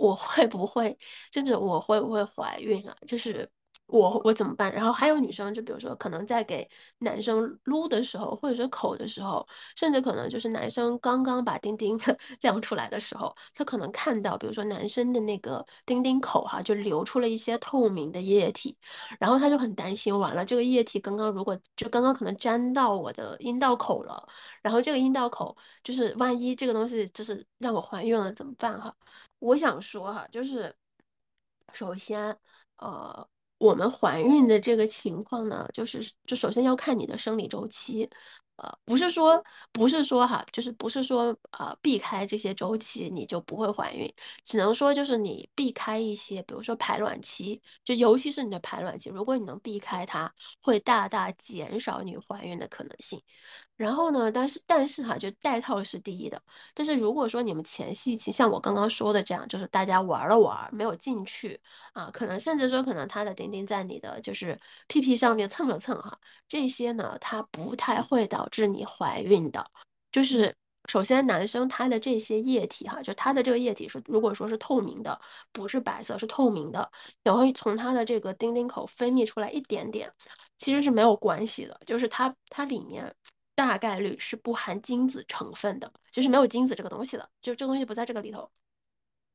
[0.00, 0.96] 我会不会，
[1.30, 2.96] 就是我会不会怀孕啊？
[3.06, 3.48] 就是
[3.90, 4.72] 我我怎么办？
[4.72, 11.98] 然后还有女生，就比如说可能在给男生撸的时候，或者是口的时候，甚至可能就是男生刚刚把丁丁
[12.42, 18.76] 亮出来的时候，他可能看到，比如说男生的那个丁丁口哈，就流出了一些透明的液体，
[19.18, 24.28] 然后他就很担心，完了这个液体刚刚如果就刚刚可能沾到我的阴道口了，
[24.62, 28.94] 然后这个阴道口就是万一这个东西就是让我怀孕了怎么办哈？
[29.38, 30.74] 我想说哈，就是
[31.72, 32.36] 首先，
[32.76, 33.26] 呃，
[33.60, 38.08] 我们怀孕的这个情况呢，就是就首先要看你的生理周期，
[38.56, 44.10] 呃，不是说不是说哈，就是不是说呃避开这些周期你就不会怀孕，
[44.46, 53.22] 只能说就是你避开一些，比如说排卵期，就尤其是你的排卵期，如果你能避开它，会大大减少你怀孕的可能性。
[53.80, 54.30] 然后呢？
[54.30, 56.42] 但是但是哈，就带套是第一的。
[56.74, 61.58] 但是如果说你们前戏期像我刚刚说的这样，就是大家玩了玩，没有进去
[61.94, 69.70] 啊，可能甚至说可能他的丁丁在你的就是屁屁上面蹭了蹭哈，这些呢，它不太会导致你怀孕的。
[70.12, 75.18] 就是首先男生他的这些液体哈，就他的这个液体是如果说是透明的，
[75.52, 76.90] 不是白色，是透明的，
[77.22, 80.12] 然后从他的这个丁丁口分泌出来一点点，
[80.58, 83.14] 其实是没有关系的，就是它它里面。
[83.60, 88.50] 大概率是不含精子成分的，就是没有精子这个东西的，就这个东西不在这个里头。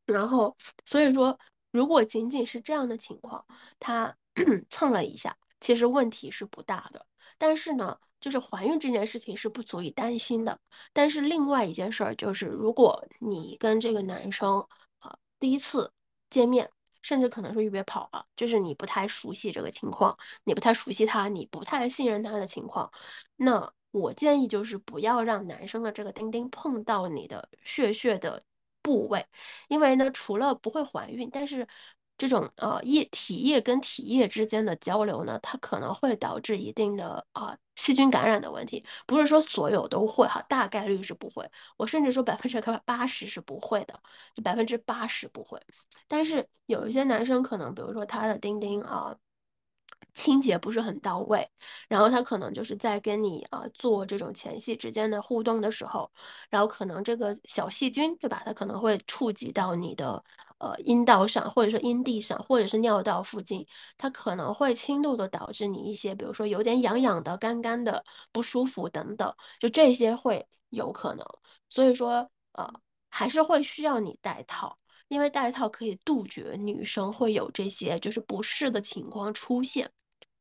[0.08, 1.38] 然后，所以说，
[1.70, 3.46] 如果仅仅是这样的情况，
[3.80, 4.18] 他
[4.72, 7.06] 蹭了一下，其实问题是不大的。
[7.38, 10.60] 但是呢，就是怀孕这件事情是不足以担心的。
[10.92, 14.66] 但是另外一件事儿就是，如果你跟这个男生
[14.98, 15.94] 啊第一次
[16.32, 16.68] 见面，
[17.04, 22.92] 甚至可能是预约跑了，就是你不太熟悉这个情况，你不太熟悉他，你不太信任他的情况，
[23.36, 23.72] 那。
[24.00, 28.44] 我建议就是不要让男生的这个丁丁碰到你的血血的
[28.82, 29.26] 部位，
[29.70, 31.68] 因为呢，除了不会怀孕，但是
[32.18, 38.86] 这种呃液体液跟体液之间的交流呢，它可能会导致一定的啊细菌感染的问题。
[39.08, 41.50] 不是说所有都会哈，大概率是不会。
[41.78, 44.00] 我甚至说百分之八十是不会的，
[44.36, 45.62] 就百分之八十不会。
[46.08, 49.16] 但是有一些男生可能，比如说他的丁丁啊。
[50.14, 51.50] 清洁不是很到位，
[51.88, 56.12] 然后他可能就是在跟你啊做这种前戏之间的互动的时候，
[56.50, 58.42] 然后可能这个小细菌对吧？
[58.46, 60.24] 它可能会触及到你的
[60.60, 71.26] 呃阴道上，或者说阴蒂上，或者是尿道附近，它可能会轻度的导致你一些，比如说有点痒痒的、干干的、不舒服等等，就这些会有可能。
[71.70, 72.72] 所以说呃
[73.10, 74.78] 还是会需要你戴套。
[75.08, 79.92] 因为戴套可以杜绝女生会有这些就是不适的情况出现，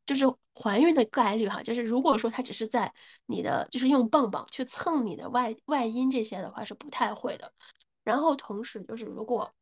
[0.07, 0.25] 就是
[0.55, 2.93] 怀孕的概率哈，就是如果说她只是在
[3.27, 7.53] 你的就是用棒棒去蹭你的外外阴这些的话是不太会的。
[8.03, 9.55] 然后同时就是如果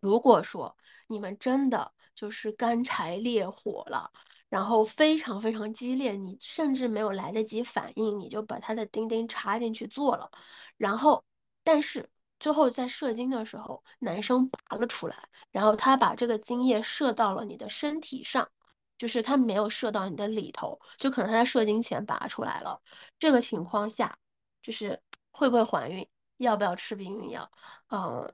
[0.00, 4.10] 如果说你们真的就是干柴烈火了，
[4.48, 10.30] 然后非常非常激烈，你甚至没有来得及反应，你就把他的钉钉插进去做了，
[10.78, 11.22] 然后
[11.62, 12.08] 但是。
[12.38, 15.16] 最后在射精的时候，男生拔了出来，
[15.50, 18.48] 然后他把这个精液射到了你的身体上，
[18.98, 22.80] 就是他没有射到你的里头，就可能他在射精前拔出来了。
[23.18, 24.18] 这个情况下，
[24.62, 27.50] 就是会不会怀孕，要不要吃避孕药？
[27.88, 28.30] 嗯，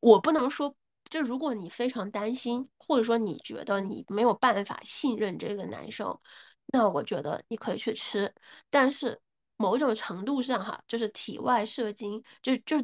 [0.00, 0.74] 我不能说，
[1.10, 6.18] 就如果你非常担心，或者说你觉得你没有办法信任这个男生，
[6.66, 8.34] 那我觉得你可以去吃，
[8.70, 9.20] 但是。
[9.56, 12.76] 某种程度上，哈，就是体外射精，就就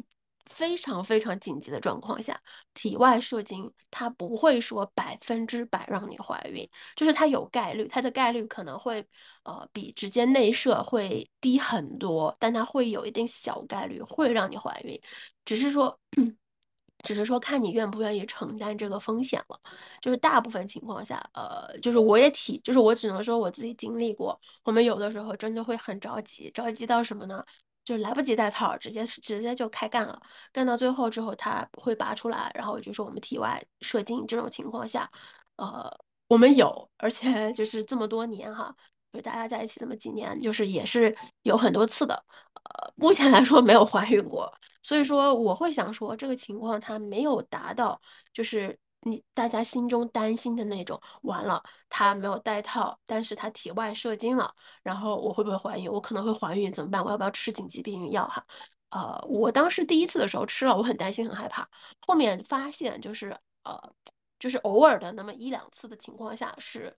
[0.45, 2.41] 非常非常紧急的状况下，
[2.73, 9.05] 体外射精它不会说百分之百让你怀孕，就是它有概率，它的概率可能会
[9.43, 14.99] 呃比直接内射会低很多，但它会有一定小概率会让你怀孕，
[15.45, 15.97] 只是说。
[17.03, 19.59] 只是说看你愿不愿意承担这个风险了，
[20.01, 27.43] 就是大部分情况下，呃，就是我也体，就是我只能说我自己经历过，我们有的时候真的会很着急，着急到什么呢？
[27.83, 30.21] 就来不及戴套，直接直接就开干了，
[30.53, 35.09] 干到最后之后它会拔出来，然后就是我们体外射精这种情况下，
[35.55, 35.91] 呃，
[36.27, 38.75] 我们有，而且 就是这么多年哈，
[39.11, 44.53] 就是大家在一起这么几年，就是也是有很多次的，呃，目前来说没有怀孕过。
[44.83, 48.01] 所以说，我会想说，这个情况他没有达到，
[48.33, 50.99] 就是你大家心中担心的那种。
[51.23, 55.91] 完了，他没有戴套，但是他体外射精了，然后我会不会怀孕？
[55.91, 57.03] 我可能会怀孕，怎么办？
[57.03, 58.27] 我要不要吃紧急避孕药？
[58.27, 58.45] 哈，
[58.89, 61.69] 呃，我当时第一次的时候吃了，我很担心，很害怕。
[62.07, 63.93] 后面发现就是呃，
[64.39, 66.95] 就是偶尔的那么一两次的情况下是。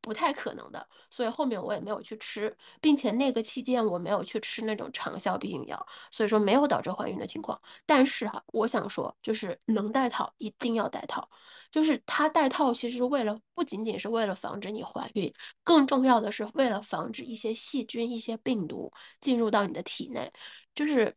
[0.00, 7.60] 不太可能的，所以后面我也没有去吃，并且那个期间我没有去吃那种长效避孕药，所以说没有导致怀孕的情况。
[7.86, 11.28] 但是哈，我想说，就是能戴套一定要戴套，
[11.70, 15.32] 就是他戴套其实为了不仅仅是为了防止你怀孕，
[15.64, 20.32] 更重要的是为了防止一些细菌、一些病毒进入到你的体内，
[20.74, 21.14] 就是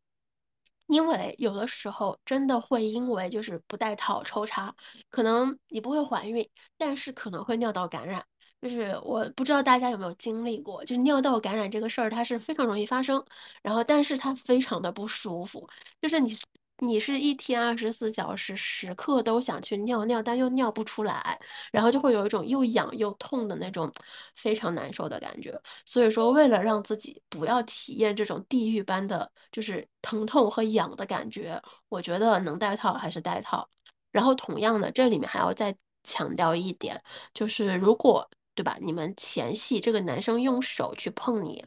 [0.87, 4.75] 因为有的时候真的会因为就是不戴套抽插，
[5.09, 8.25] 可能你不会怀孕，但是可能会尿道感染。
[8.63, 13.21] 就是我不知道大家有没有经历过，就是尿道感染这个事儿，它是非常容易发生，
[13.61, 15.67] 然后但是它非常的不舒服，
[16.01, 16.33] 就是你
[16.77, 21.37] 你是一天二十四小时时刻都想去尿尿，但又尿不出来，
[21.73, 23.91] 然后就会有一种又痒又痛的那种
[24.35, 25.61] 非常难受的感觉。
[25.85, 33.69] 所以说，为了让自己不要体验这种地狱般的就是疼痛和痒的感觉，我觉得能戴套还是戴套。
[34.11, 37.01] 然后同样的，这里面还要再强调一点，
[37.33, 38.77] 就是如果对吧？
[38.81, 41.63] 你们前戏这个男生用手去碰你，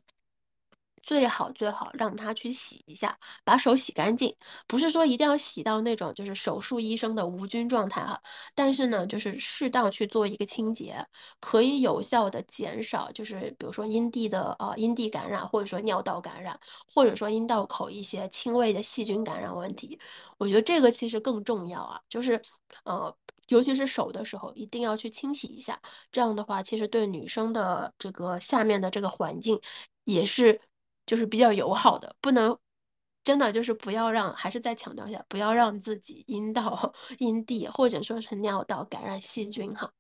[1.03, 4.37] 最好最好让他去洗一下，把手洗干净。
[4.67, 8.21] 不是说一定要洗到那种就是手术医生的无菌状态哈，
[8.55, 11.07] 但是呢，就是适当去做一个清洁，
[11.41, 16.59] 可以有效的减少就是比如说阴蒂的呃阴蒂感染，或者说尿道感染，
[16.93, 19.99] 或者说阴道口一些轻微的细菌感染问题。
[20.39, 22.41] 我觉得这个其实更重要啊，就是
[22.85, 23.17] 呃。
[23.49, 25.81] 尤其是手的时候，一定要去清洗一下。
[26.11, 29.61] 这样的话，其实对女生的这个下面的这个环境
[30.05, 30.61] 也是，
[31.07, 32.17] 就是比较友好的。
[32.21, 32.59] 不能
[33.25, 39.93] 真的就是不要让，还是再强调一下，不要让自己阴道、 阴蒂或者说是尿道感染细菌哈。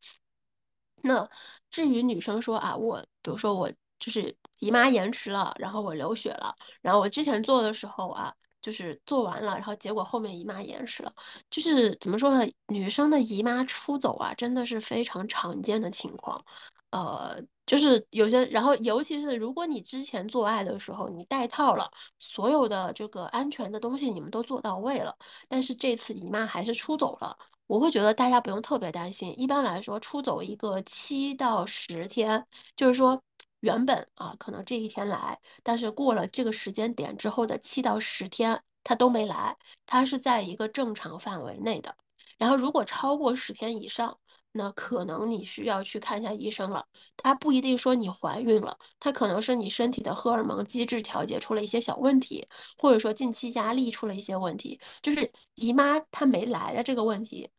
[1.03, 1.29] 那
[1.71, 8.35] 至于女生说啊，我比如说我就是姨妈延迟了，然后我流血了，然后我之前做的时候啊。
[8.67, 11.15] 就是做完了，然后结果后面姨妈延迟了，
[11.49, 12.45] 就是怎么说呢？
[12.67, 16.45] 女生的姨妈出走啊，真的是非常常见的情况。
[16.91, 29.33] 呃，就是有些，然后尤其是如果你之前做爱的时候你戴套了，所有的这个安全的东西你们都做到位了，但是这次姨妈还是出走了，我会觉得大家不用特别担心。
[29.39, 33.23] 一般来说，出走一个七到十天，就是说。
[33.67, 41.97] 原本啊，可能这一天来，但是过了这个时间点之后的七到十天，他都没来，他是在一个正常范围内的。
[42.39, 44.19] 然后如果超过十天以上，
[44.53, 46.87] 那可能你需要去看一下医生了。
[47.17, 52.47] 他不一定说你怀孕了，他可能是你身体的荷尔蒙机制调节出了一些小问题，
[52.79, 57.51] 或者说近期压力出了一些问题，就是姨妈她没来的这个问题。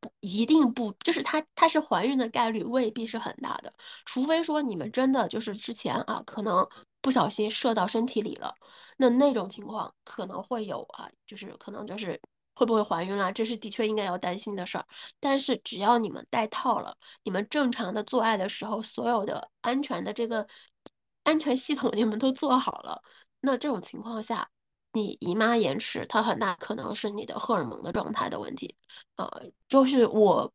[0.00, 3.72] 不一定不，就是她，她是怀孕的概率未必是很大的，
[4.04, 6.66] 除非说你们真的就是之前啊，可能
[7.00, 8.54] 不小心射到身体里了，
[8.96, 12.20] 那那种情况可能会有啊，就是可能就是
[12.54, 14.86] 会不会怀孕了，这是的确应该要担心的事儿。
[15.20, 20.46] 但是只要你们戴套了，你们正常的做爱的时候，所有的安全的这个
[21.24, 23.02] 安全系统 你们都做好了，
[23.40, 24.48] 那这种情况下。
[24.92, 28.74] 你姨妈延迟，它很大可能是你的荷尔蒙的状态的问题，
[29.16, 29.28] 呃，
[29.68, 30.52] 就是我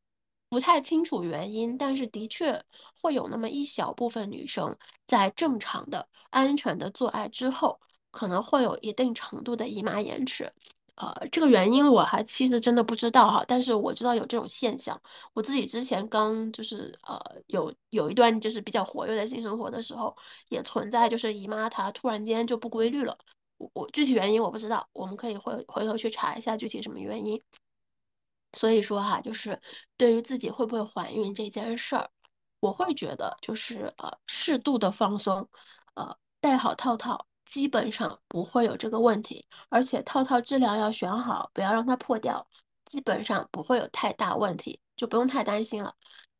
[0.50, 2.62] 不太清楚原因，但是的确
[3.02, 4.78] 会有那么一小部分女生
[5.08, 7.80] 在正常的、安全的做爱之后，
[8.12, 10.52] 可能会有一定程度的姨妈延迟，
[10.96, 15.02] 呃，这个原因我还其实真的不知道哈，但是我知道有这种现象，
[15.34, 20.16] 我自己之前刚就是呃有有一段就是比较活跃的性生活的时候，
[20.50, 23.18] 也存在就是姨妈她突然间就不规律了。
[23.58, 27.41] 我我具体原因我不知道，我们可以回回头去查一下具体什么原因。
[28.53, 29.62] 所以说哈，就是
[29.97, 32.10] 对于自己会不会怀孕这件事儿，
[32.62, 35.49] 我会觉得就是呃适度的放松，
[35.95, 42.47] 呃戴好套套，基本上不会有这个问题，而且套套质量要选好，不要让它破掉，
[42.86, 45.93] 基本上不会有太大问题，就不用太担心了。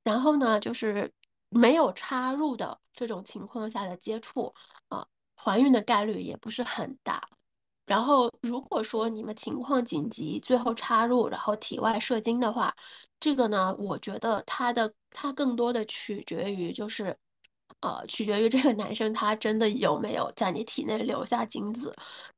[0.03, 1.11] 然后呢，就是
[1.49, 4.53] 没有插入的这种情况下的接触，
[4.88, 5.05] 啊，
[5.46, 7.30] 怀孕的概率也不是很大。
[7.86, 12.76] 然后如果说你们情况紧急，最后插入，然后体外射精的话，
[13.20, 17.18] 这个呢，我觉得它的它更多的取决于就是。
[17.82, 21.93] 呃，取决于这个男生他真的有没有在你体内留下精子。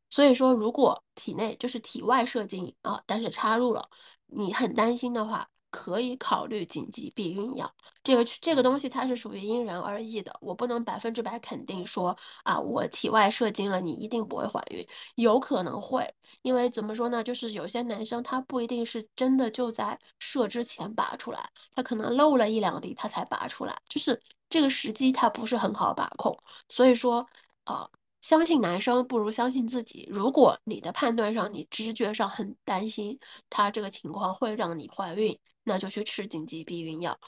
[0.10, 3.90] 所以说，如果体内就是体外射精啊，但是插入了，
[4.26, 7.74] 你很担心的话，可以考虑紧急避孕药。
[8.04, 26.38] 这个这个东西它是属于因人而异的，我不能百分之百肯定说啊，我体外射精了，你一定不会怀孕，有可能会，因为怎么说呢，就是有些男生他不一定是真的就在射之前拔出来，他可能漏了一两滴他才拔出来，就是这个时机他不是很好把控，
[26.70, 27.28] 所以说，
[27.66, 27.90] 呃。
[28.22, 30.08] 相信男生不如相信自己。
[30.12, 37.20] 如果你的判断上、你直觉上很担心他这个情况会让你怀孕，那就去吃紧急避孕药。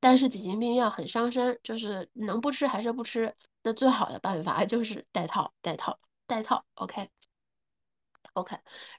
[0.00, 3.34] 但是紧急避孕药很伤身，就是能不吃还是不吃。
[3.62, 6.64] 那最好的办法就是戴套、戴套、戴套。
[6.74, 7.08] OK，OK。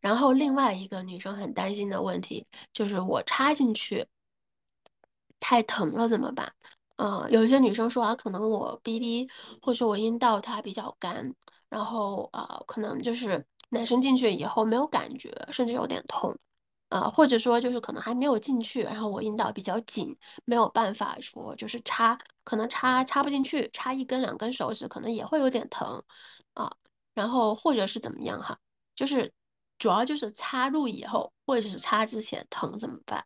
[0.01, 4.07] 然后另外一个女生很担心的问题就是我插进去
[5.39, 6.53] 太疼了怎么办？
[7.01, 9.29] 嗯，有一些女生说啊，可能我 BB
[9.61, 11.33] 或者我阴道它比较干，
[11.69, 16.37] 然后啊，可能就是男生进去以后没有感觉，甚至有点痛，
[16.89, 26.03] 啊，或者说就是可能还没有进去，然后我阴道比较紧，没有办法说就是插，可能插插不进去，插一根两根手指可能也会有点疼，
[26.53, 26.69] 啊，
[27.13, 28.59] 然后或者是怎么样哈，
[28.93, 29.31] 就是
[29.77, 33.25] 主要就是插入以后或者是插之前疼怎么办？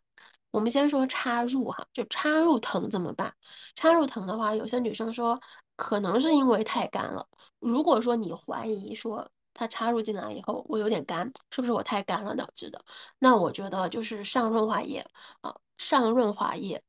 [0.54, 3.34] 我们先说插入哈，就插入疼怎么办？
[3.74, 5.40] 插入疼的话，有些女生说
[5.74, 7.26] 可能是因为太干了。
[7.58, 12.84] 如果说你怀疑说它插入进来以后我有点干，是不是我太干了导致的？
[13.18, 15.04] 那我觉得就是上润滑液
[15.40, 16.80] 啊，上润滑液。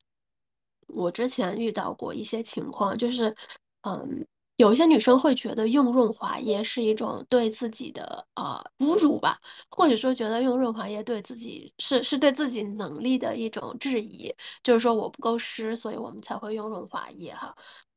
[0.88, 3.36] 我之前遇到过一些情况，就是
[3.82, 4.28] 嗯。
[4.57, 9.39] 有一些女生会觉得用润滑液是一种对自己的呃侮辱吧，
[9.69, 14.33] 或者说觉得用润滑液对自己是是对自己能力的一种质疑，
[14.63, 17.55] 就是说我不够湿，所以我们才会用润滑液哈。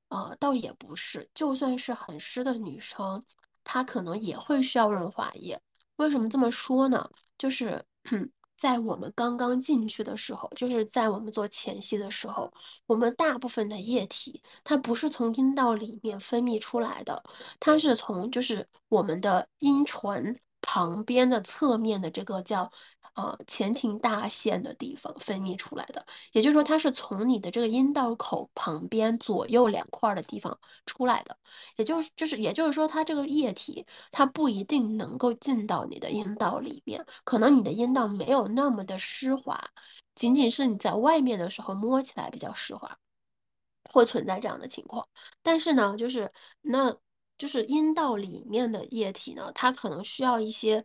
[0.08, 3.22] 呃，倒也不是，就算是很湿的女生，
[3.62, 5.60] 她可能也会需要润滑液。
[5.96, 7.08] 为什么这么说呢？
[7.36, 7.84] 就是。
[8.58, 12.52] 在我们刚刚进去的时候，就是在我们做前戏的时候，
[12.86, 17.22] 我们大部分的液体它不是从阴道里面分泌出来的，
[17.60, 22.70] 它是从就是我们的阴唇旁边的侧面的这个叫
[23.18, 26.06] 呃前庭大腺的地方分泌出来的。
[26.32, 31.36] 也就是说，它是从你的这个阴道口旁边左右两块的地方出来的。
[31.76, 39.70] 也就是就是也就是说，它这个液体它不一定能够进到你的阴道里面，可能你的阴道没有那么的湿滑，
[40.14, 42.98] 仅仅是你在外面的时候摸起来比较湿滑，
[43.90, 45.08] 会存在这样的情况。
[45.42, 46.96] 但是呢，就是那
[47.36, 50.84] 就是阴道里面的液体呢，它可能需要一些，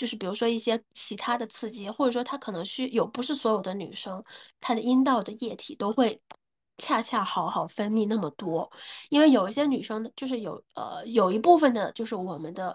[0.00, 4.24] 就是比如说一些其他的刺激，或者说它可能需有不是所有的女生
[4.60, 6.20] 她的阴道的液体都会。
[6.82, 8.72] 恰恰好好分泌那么多，
[9.10, 12.74] 因为有一些女生就是有呃有一部分的，就是我们的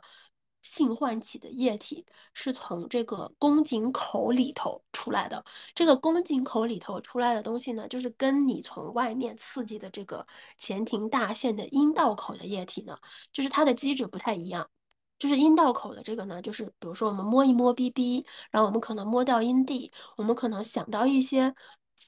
[0.62, 2.06] 性唤起的液体
[2.36, 5.44] 是从这个宫颈口里头出来的。
[5.74, 13.00] 这个宫颈口里头出来的东西呢，就是跟你从外面刺激的这个前庭大腺的阴道口的液体呢，
[13.34, 14.70] 就是它的机制不太一样。
[15.20, 21.54] 就是阴道口的这个呢，就是比如说我们摸一摸 BB，然后我们可能摸到阴蒂，我们可能想到一些。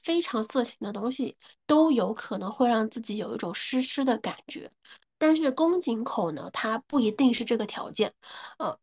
[0.02, 1.36] 非常色情的东西
[1.66, 4.70] 都有可能会让自己有一种湿湿的感觉，
[5.16, 8.12] 但是宫颈口呢，它不一定是这个条件，
[8.58, 8.78] 呃，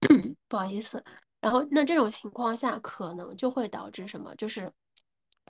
[0.48, 1.04] 不好意思，
[1.40, 4.34] 然后那这种情况下可能就会导致什么？
[4.36, 4.72] 就是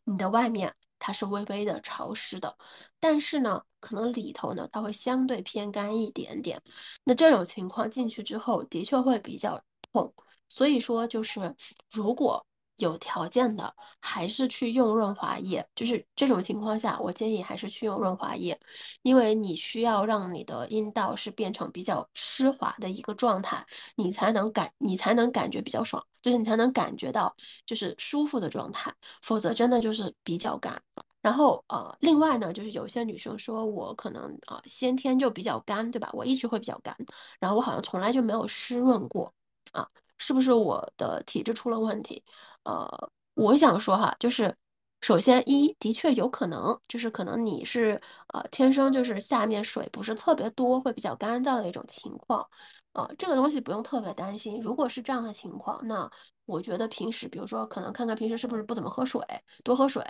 [0.04, 2.56] 你的外面它是微微的潮湿的，
[3.00, 6.60] 但是呢，可能里头呢它会相对偏干一点点，
[7.04, 10.12] 那这种情况进去之后的确会比较痛，
[10.48, 11.54] 所以说就是
[11.90, 12.46] 如果。
[12.76, 18.58] 有条件的还是去用润滑液，就是这种情况下，我建议还是去用润滑液，
[19.02, 23.64] 因为你需要让你的阴道是变成比较湿滑的一个状态，
[23.96, 27.34] 你才能感你才能感觉比较爽，就是你才能感觉到
[27.66, 30.82] 就是舒服的状态，否则真的就是比较干。
[31.20, 36.10] 然后呃，另外呢，就是有些女生说我可能啊先天就比较干，对吧？
[36.12, 36.94] 我一直会比较干，
[37.40, 39.32] 然后我好像从来就没有湿润过
[39.72, 39.88] 啊，
[40.18, 42.24] 是不是我的体质出了问题？
[42.64, 44.56] 呃，我想说哈，就是
[45.00, 52.48] 首先一的确有可能，就是可能你是呃天生就是下面水不是特别多，会比较干燥的一种情况，
[52.92, 54.60] 呃，这个东西不用特别担心。
[54.60, 56.10] 如果是这样的情况，那
[56.46, 59.20] 我觉得平时比如说可能看看平时是不是不怎么喝水，
[59.62, 60.02] 多喝水，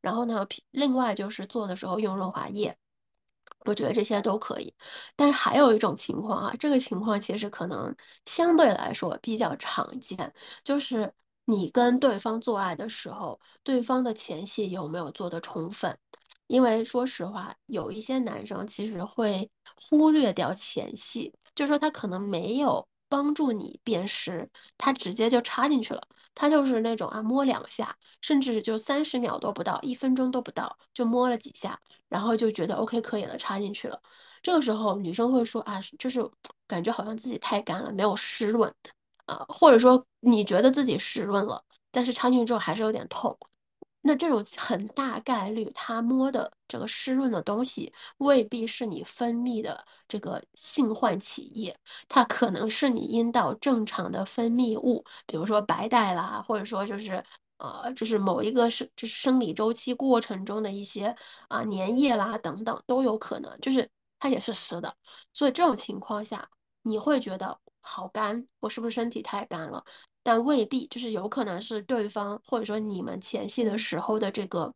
[0.00, 2.76] 然后呢，另外就是做的时候用润滑液。
[3.64, 4.72] 我觉得这些都可以，
[5.16, 7.94] 但是还有一种情况啊，这个情况其实可能
[8.26, 10.32] 相对来说比较常见，
[10.64, 11.12] 就是
[11.44, 15.96] 你跟对方做爱的时候，对方的前戏有没有做的充分？
[16.46, 26.02] 因为说实话，有一些男生其实会忽略掉前戏，就说他可能没有帮助你辨识，他直接就插进去了，
[26.40, 31.76] 他就是那种啊摸两下，甚至就三十秒都不到，一分钟都不到，就摸了几下。
[32.08, 34.00] 然后就觉得 OK 可以了，插进去了。
[34.40, 36.24] 这个时候女生会说啊，就是
[36.68, 38.72] 感觉好像自己太干了，没有湿润
[39.26, 41.60] 啊，或者说你觉得自己湿润了，
[41.90, 43.36] 但是插进去之后还是有点痛。
[44.08, 51.78] 那这种很大概率，他摸的这个湿润的东西未必是你分泌的这个性唤起液，
[52.08, 57.22] 它可能是你阴道正常的分泌物，比如说白带啦，或者说就是
[57.58, 61.14] 呃，就是某一个生就是生理周期过程中的一些
[61.48, 63.86] 啊粘液啦等等都有可能，就是
[64.18, 64.96] 它也是湿的，
[65.34, 66.48] 所以这种情况下
[66.82, 69.84] 你会觉得好干，我是不是身体太干了？
[70.22, 74.74] 但未必，就是有可能是对方或者说你们前戏的时候的这个，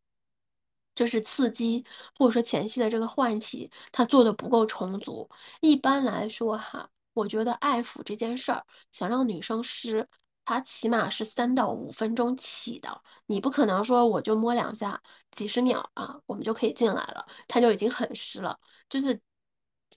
[0.94, 1.84] 就是刺激
[2.18, 5.28] 或者说前戏的这个唤起，他做的不够充足。
[5.61, 10.09] 一般来说哈，我觉得爱抚这件事儿，想让女生湿，
[10.44, 13.03] 它起码是三到五分钟起的。
[13.26, 18.59] 你不可能说我就摸两下，几十秒啊，我们就可以进来了，它就已经很湿了。
[18.88, 19.20] 就是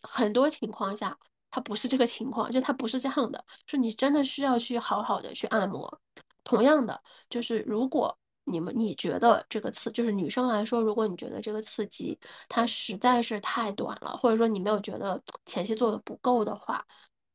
[0.01, 1.17] 很多情况下。
[1.55, 6.01] 它不是这个情况，就它不是这样的，说你真的需要去好好的去按摩。
[6.43, 16.85] 同样的，就是如果你们你觉得这个刺，就是女生来说，如果你觉得这个刺激它实在是太短了，或者说你没有觉得前期做的不够的话，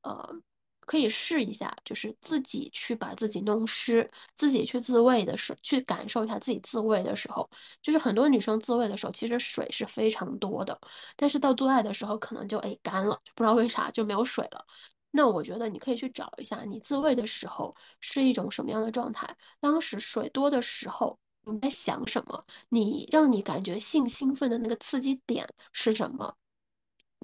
[0.03, 0.43] 呃。
[0.91, 7.49] 可以试一下，就是自己去把自己弄湿，自己去自慰的时，去感受一下自己自慰的时候，
[7.80, 10.76] 就是很多女生自慰的时候，其实水是非常多的，
[11.16, 14.66] 但是到做爱的时候可能就哎干了，就不知道为啥就没有水了。
[15.12, 19.36] 那我觉得你可以去找一下，你自慰的时候是一种什么样的状态？
[19.61, 22.45] 当时水多的时候你在想什么？
[22.68, 26.34] 你让你感觉性兴奋的那个刺激点是什么？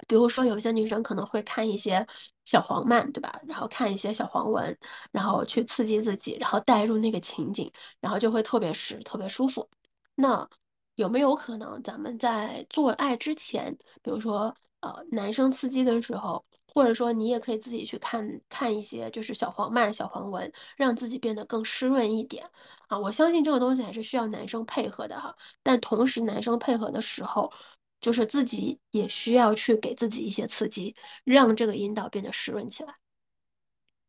[0.07, 2.05] 比如说，有些女生可能会看一些
[2.45, 3.39] 小黄漫，对吧？
[3.47, 4.77] 然后看一些小黄文，
[5.11, 9.67] 然后去刺激自己，然后带入那个情景，然后就会特别湿，特别舒服。
[10.15, 10.47] 那
[10.95, 16.43] 有没有可能，咱们在做爱之前，比如说呃，男生刺激的时候，
[16.73, 22.49] 或者说你也可以自己去看看一些就是小黄漫、小黄文，让自己变得更湿润一点
[22.87, 22.97] 啊？
[22.97, 25.35] 我相信这个东西还是需要男生配合的哈。
[25.63, 27.51] 但同时，男生配合的时候。
[27.99, 32.95] 就是自己也需要去给自己一些刺激，让这个阴道变得湿润起来。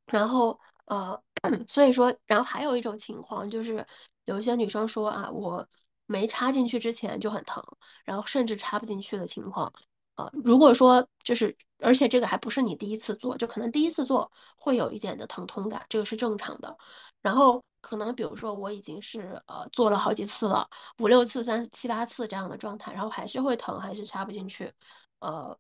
[0.07, 1.23] 然后，呃，
[1.69, 3.87] 所以说，然后还有一种情况就是，
[4.25, 5.67] 有一些女生说啊，我
[6.07, 7.63] 没插进去之前就很疼，
[8.05, 9.73] 然后甚至插不进去的情况。
[10.19, 16.77] 呃，如果说就是，而且这个还不是你第一次做，就可能第一次做会有一点的疼痛感，这个是正常的。
[17.23, 17.65] 然后。
[17.81, 24.71] 可能比如说我已经是呃做了好几次了，五六次、三七八次这样的状态，然后还是会疼，还是插不进去，
[25.21, 25.57] 呃，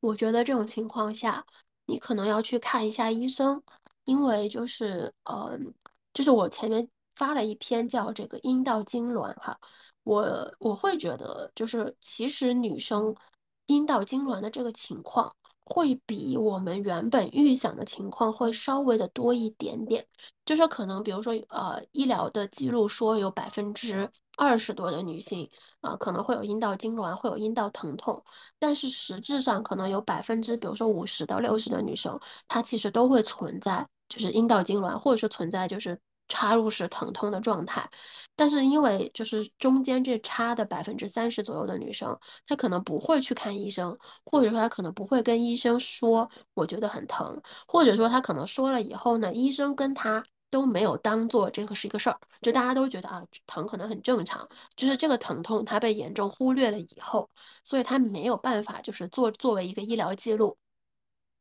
[0.00, 1.44] 我觉得这种情况下，
[1.86, 3.62] 你可能要去看一下医生，
[4.04, 5.58] 因为就是呃，
[6.12, 9.58] 就是我前面发了一篇叫这个阴道痉挛哈，
[10.02, 13.14] 我我会觉得就是其实女生
[13.66, 15.34] 阴道痉挛的这个情况。
[15.64, 20.04] 会比我们原本预想的情况会稍微的多一点点，
[20.44, 25.48] 就是可能比如说呃医疗的记录说有百分之二十多的女性
[25.80, 28.22] 啊可能会有阴道痉挛，会有阴道疼痛，
[28.58, 35.98] 但是实质上可能有百分之比如说五十到六十的女生，她其实都会存在就是阴道痉挛，或者是存在就是。
[36.28, 37.90] 插入式疼痛的状态，
[38.34, 57.28] 但是因为就是中间这差的百分之三十左右的女生，她可能不会去看医生，或者说她可能不会跟医生说我觉得很疼，或者说她可能说了以后呢，医生跟她都没有当做这个是一个事儿，就大家都觉得啊疼可能很正常，就是这个疼痛它被严重忽略了以后，
[57.62, 60.56] 所以她没有办法就是做作为一个医疗记录，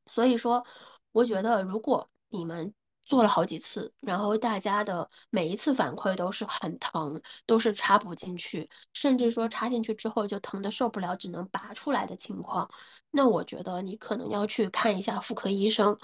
[0.07, 0.65] 所以说
[1.13, 2.73] 我觉得如果你们。
[3.03, 12.69] 做了好几次，然后大家的每一次反馈都是很疼，都是插不进去，甚至说插进去之后就疼的受不了，只能拔出来的情况。
[13.09, 15.97] 那我觉得你可能要去看一下妇科医生，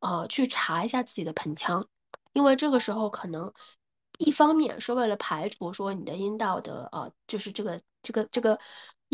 [0.00, 1.86] 呃，去查一下自己的盆腔，
[2.32, 3.52] 因为这个时候可能
[4.18, 8.58] 一方面是为了排除说你的阴道的呃，就是这个这个这个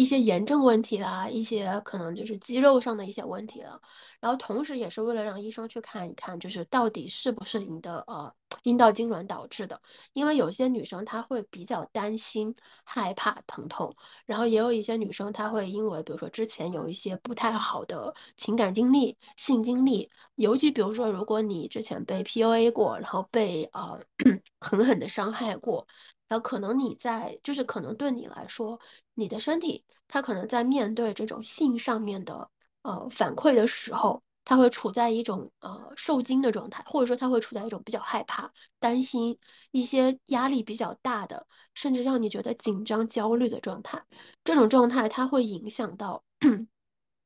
[0.00, 3.78] 一些炎症问题啦，一些可能就是肌肉上的一些问题了，
[4.18, 8.32] 然后同时也是为了让医生去看一看，就是到底是不是你的呃
[8.62, 9.78] 阴道痉挛导致的，
[10.14, 13.94] 因为有些女生她会比较担心、害怕疼痛，
[14.24, 24.00] 然后也有一些女生她会因为比如说之前有一些不太好的情感经历、性经历，尤其比如说如果你之前被 PUA 过，然后被呃
[24.60, 25.86] 狠狠的伤害过。
[26.30, 28.78] 然后可能你在，就是可能对你来说，
[29.14, 32.48] 你的身体它可能在面对这种性上面的
[32.82, 39.36] 呃反馈的时候，它会处在一种呃受惊的状态，或者说它会处在一种比较害怕、担心
[39.72, 44.00] 一些压力比较大的，甚至让你觉得紧张、焦虑的状态。
[44.44, 46.22] 这种状态它会影响到。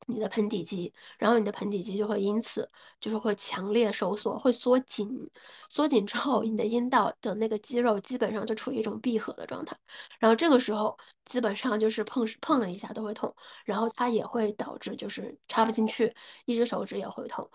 [0.07, 2.69] 你的盆底肌，然后你的盆底肌就会因此
[3.01, 5.09] 就是会强烈收缩，会缩紧，
[5.69, 9.77] 缩紧之后，你的阴道的那个肌肉基本上就处于一种闭合的状态，
[10.19, 13.35] 然后这个时候基本上就是碰碰了一下都会痛，
[13.65, 16.15] 然后它也会导致就是插不进去，
[16.47, 17.49] 一只手指也会痛。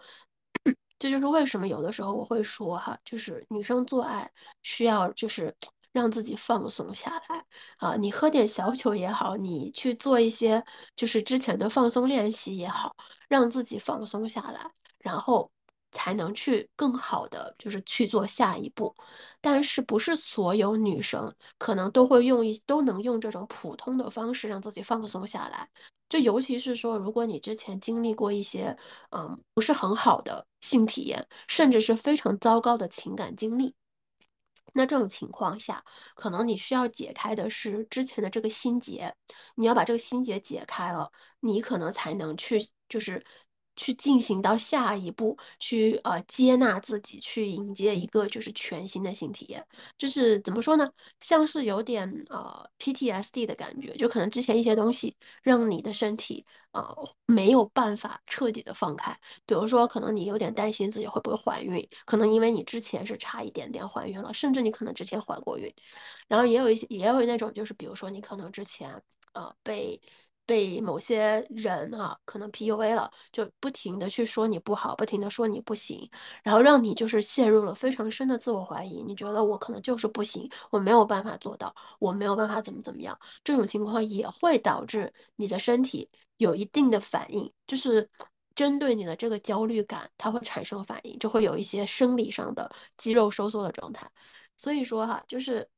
[1.00, 4.32] 这就是为什么有的时候我会说哈，就是女生做爱
[4.64, 5.56] 需要就是。
[5.92, 7.46] 让自己放松下来
[7.78, 7.96] 啊！
[7.96, 10.64] 你喝点小酒也好，你去做一些
[10.96, 12.96] 就是之前的放松练习也好，
[13.28, 15.52] 让自己放松下来，然后
[15.92, 18.96] 才能去更好的就是去做下一步。
[19.42, 25.70] 但是不是所有女生可能都会用一都能用这种普通的方式让自己放松下来？
[26.10, 28.76] 就尤其是说，如果你之前经历过一些
[29.12, 33.76] 嗯不是很好的性体验，甚至是非常糟糕的情感经历。
[34.74, 35.84] 那这种情况下，
[36.16, 39.14] 可能你需要解开的是之前的这个心结，
[39.56, 43.24] 你要把这个心结解开了，你可能才能去，就是。
[43.80, 49.66] 去进行到下一步，去呃接纳自己，去迎接一个就是全新的新体验，
[49.98, 50.92] 就是怎么说呢？
[51.22, 56.94] 像是有点呃 PTSD 的感觉，就可能之前一些东西让你的身体呃
[57.26, 59.18] 没有办法彻底的放开。
[59.46, 65.74] 比如说，可能你有点担心自己会不会怀孕，可能因为你之前是差一点点怀孕了，甚至你可能之前怀过孕。
[66.28, 69.02] 然后也有一些，也有那种就是，比如说你可能之前
[69.34, 70.02] 呃被。
[70.50, 76.10] 被某些人啊，可能 PUA 了，就不停的去说你不好，不停的说你不行，
[76.42, 79.04] 然后让你就是陷入了非常深的自我怀疑。
[79.04, 83.16] 你觉得我可能就是不行，我没有办法做到，我没有办法怎么怎么样。
[83.44, 88.10] 这种情况也会导致你的身体有一定的反应，就是
[88.56, 94.10] 针对你的这个焦虑感，它会产生反应，就会有一些生理上的肌肉收缩的状态。
[94.58, 95.70] 所以说哈，就是。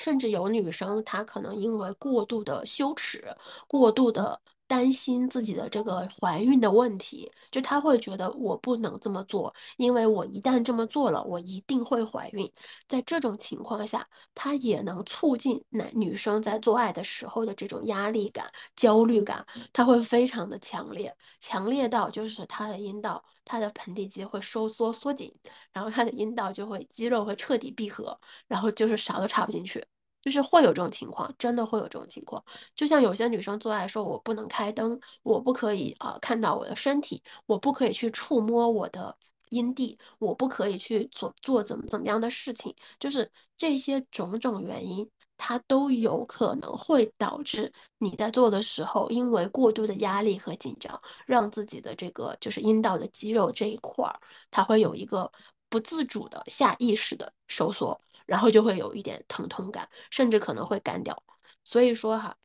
[0.00, 3.36] 甚至有女生，她可能因为过度的羞耻，
[3.68, 4.40] 过度的
[4.70, 12.48] 担心自己的这个怀孕的问题，就她会觉得我不能这么做，因为我一旦这么做了，我一定会怀孕。
[12.86, 25.34] 在这种情况下，她也能促进男女生在做爱的时候的这种压力感、焦虑感，它会非常的强烈，强烈到就是她的阴道、她的盆底肌会收缩缩紧，
[25.72, 29.84] 然后她的阴道就会肌肉会彻底闭合，然后就是啥都插不进去。
[30.22, 32.42] 就是会有这种情况，真的会有这种情况。
[32.74, 39.16] 就像有些女生做爱说，我不能开灯，我不可以啊看到我的身体，我不可以去触摸我的
[39.48, 42.74] 阴蒂，我不可以去做做怎么怎么样的事情。
[42.98, 45.08] 就是这些种种原因，
[45.38, 55.30] 它都有可能会导致你在做的时候，因为过度的压力和紧张，让自己的这个就是阴道的肌肉这一块儿，它会有一个
[55.70, 57.98] 不自主的下意识的收缩。
[58.30, 61.22] 然后就会有一点疼痛感，甚至可能会干掉。
[61.64, 62.36] 所以说哈，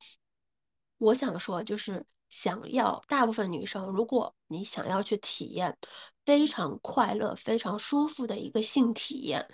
[0.98, 2.06] 我想说就是。
[2.28, 5.78] 想要大部分女生，如果你想要去体验
[6.26, 9.48] 非常快乐、非常舒服的一个性体验，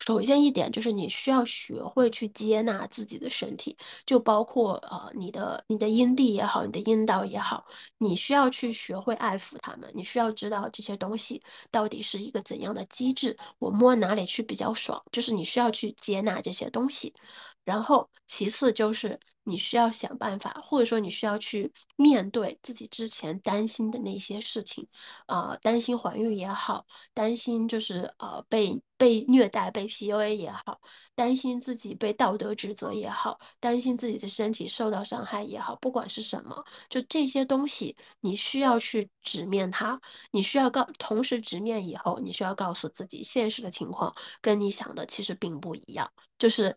[0.00, 7.64] 首先一点就是你需要学会去接纳自己的身体，就包括呃你的你的阴蒂也好，你的阴道也好，
[7.98, 17.14] 你需要去学会爱抚它们，你需要知道这些东西到底是一个怎样的机制，我摸哪里去比较爽，就是你需要去接纳这些东西。
[17.66, 24.86] 然后其次就是你需要想办法，或者说你需要去面对自己之前担心的那些事情，
[25.26, 30.80] 呃，担心怀孕也好，担心就是呃被被虐待、被 PUA 也好，
[31.16, 40.00] 担心自己被道德指责也好，担心自己的身体受到伤害也好，不管是什么，就这些东西，你需要去直面它，
[40.30, 46.76] 你需要告，同时直面以后，你需要告诉自己，现实的情况跟你想的其实并不一样，就是。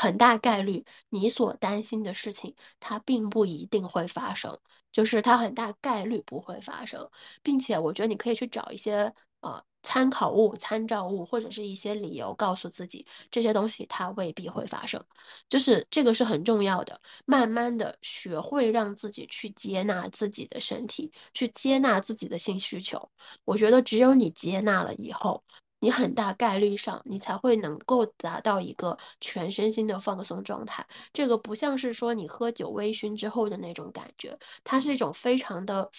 [0.00, 4.56] 很大概率，你所担心的事情，它并不一定会发生，
[4.92, 7.10] 就是它很大概率不会发生，
[7.42, 15.04] 并且我觉得你可以去找一些呃参考物、参照物或者是一些理由，告诉自己这些东西它未必会发生，
[15.48, 17.00] 就是这个是很重要的。
[17.24, 23.10] 慢慢的学会让自己去接纳自己的身体，去接纳自己的性需求。
[23.44, 25.42] 我觉得只有你接纳了以后，
[25.80, 30.86] 你很大概率上你才会能够达到一个全身心的放松状态。
[31.12, 35.90] 这个不像是说你喝酒微醺之后的那种感觉，它是一种非常的。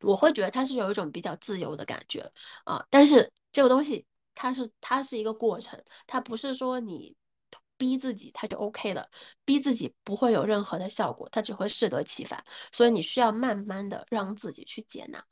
[0.00, 2.28] 我会觉得它是有一种比较自由的感觉
[2.64, 7.14] 啊，但是这个东西它是它是一个过程，它不是说你
[7.76, 9.08] 逼自己它就 OK 了，
[9.44, 15.24] 逼自己不会有任何的效果，它只会适得其反，所以你需要慢慢的让自己去接纳。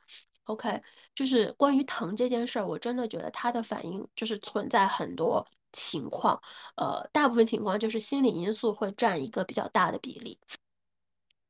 [0.45, 0.81] OK，
[1.15, 6.41] 就是关于疼这件事儿，我真的觉得它的反应就是存在很多情况，
[6.75, 10.37] 呃，大部分情况就是心理因素会占一个比较大的比例。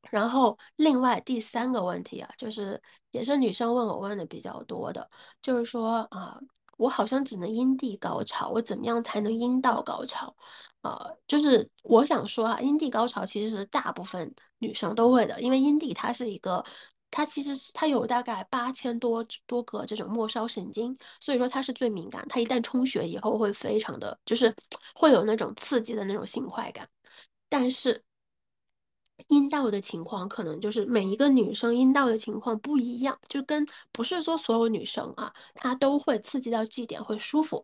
[0.10, 2.82] 然后，另外第三个问题啊，就是
[3.12, 5.10] 也是女生问我问的比较多的，
[5.42, 6.38] 就是说啊，
[6.78, 10.36] 我好像只能阴蒂高潮，我怎么样才能阴道高潮？
[10.82, 16.66] 呃，就是我想说啊，阴蒂高潮其实是大部分女生都会的，因为阴蒂它是一个，
[17.12, 24.56] 它其实是它有大概八千多多个这种末梢神经，所以说它是最敏感，它一旦充血以后会非常的就是
[24.96, 26.90] 会有那种刺激的那种性快感，
[27.50, 28.04] 但是。
[29.28, 37.64] 阴道的情况可能就是每一个女生阴道的情况不一样，就跟不是说所有女生啊，她都会刺激到 G 点会舒服。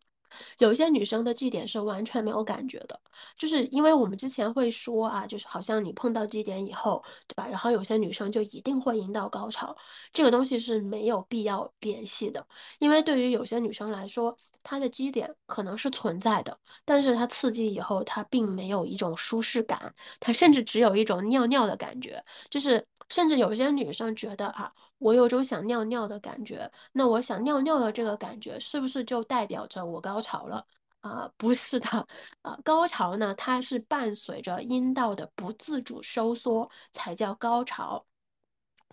[0.60, 3.00] 有一些女生的 G 点是完全没有感觉的，
[3.38, 7.48] 就是因为我们之前会说啊，就是好像你碰到 G 点以后，对吧？
[7.48, 9.76] 然后有些女生就一定会阴道高潮，
[10.14, 12.46] 这个东西是没有必要联系的，
[12.80, 14.38] 因为对于有些女生来说。
[14.64, 30.66] 她的基点可能是存在的，但是它刺激以后，它并没有一种舒适感，它甚至只有一种尿尿的感觉，就是甚至有些女生觉得啊，我有种想尿尿的感觉，那我想尿尿的这个感觉是不是就代表着我高潮了
[31.02, 31.32] 啊？
[31.38, 32.08] 不是的，
[32.42, 38.06] 啊，高潮呢，它是伴随着阴道的不自主收缩才叫高潮。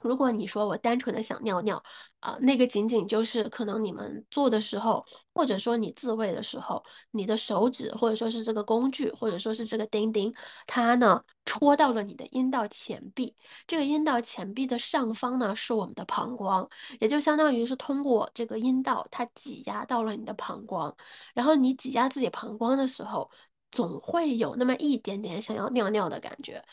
[0.05, 1.83] 如果你说我单纯的想尿尿，
[2.21, 10.33] 啊，那个仅仅就是可能你们做的时候，或者说你自慰的时候，你的手指或者说是这个工具，或者说是这个钉钉，
[10.67, 13.35] 它呢戳到了你的阴道前壁，
[13.67, 16.69] 这个阴道前壁的上方呢是我们的膀胱，
[17.01, 20.95] 也就相当于是通过这个阴道，它挤压到了你的膀胱，
[21.35, 23.31] 然后你挤压自己膀胱的时候，
[23.71, 26.65] 总会有那么一点点想要尿尿的感觉。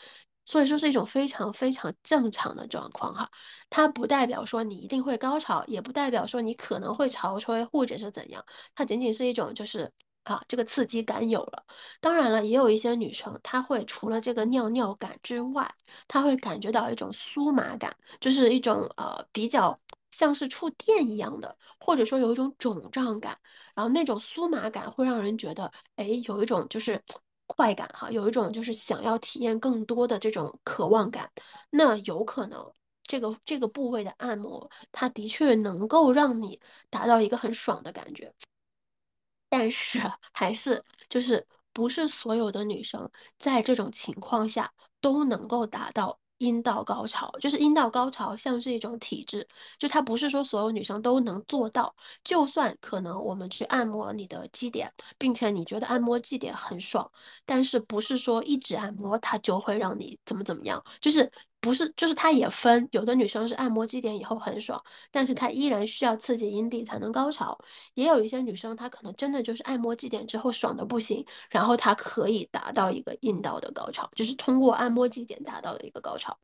[0.44, 3.30] 所以说是一种非常非常正常的状况哈，
[3.70, 9.90] 它不代表说你一定会高潮，也不代表说你可能会潮吹或者是怎样，它仅仅是一种就是
[10.24, 11.64] 啊这个刺激感有了。
[12.00, 15.72] 当然了，也有一些女生她会除了这个尿尿感之外，
[16.08, 19.78] 她会感觉到一种酥麻感，就是一种呃比较
[20.10, 23.38] 像是触电一样的，或者说有一种肿胀感，
[23.74, 27.00] 然后那种酥麻感会让人觉得哎有一种就是。
[27.54, 31.30] 快感哈，有一种就是想要体验更多的这种渴望感，
[31.70, 32.72] 那有可能
[33.02, 38.32] 这个这个部位的按摩，它的确能够让你达到一个很爽的感觉，
[39.48, 40.00] 但是
[40.32, 46.18] 还是就是不是所有的女生在这种情况下都能够达到。
[46.42, 49.46] 阴道高潮就是阴道高潮，像是一种体质，
[49.78, 51.94] 就它不是说所有女生都能做到。
[52.24, 57.08] 就算可能我们去按摩你的基点，并且你觉得按摩基点很爽，
[57.44, 61.30] 但是不是说一直按摩它就会让你怎么怎么样，就是
[61.62, 62.88] 不是，就是它也分。
[62.90, 64.82] 有的女生是按摩基点以后很爽，
[65.12, 67.56] 但是她依然需要刺激阴蒂才能高潮。
[67.94, 76.36] 也有一些女生她可能真的就是按摩基点之后爽的不行，然后她可以达到一个阴道的高潮，就是通过按摩基点达到的一个高潮。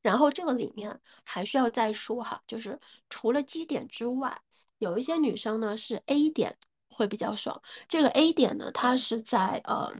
[0.00, 2.80] 然后这个里面还需要再说哈，就是
[3.10, 4.40] 除了基点之外，
[4.78, 6.56] 有一些女生呢是 A 点
[6.88, 7.60] 会比较爽。
[7.88, 9.92] 这个 A 点呢，它是在呃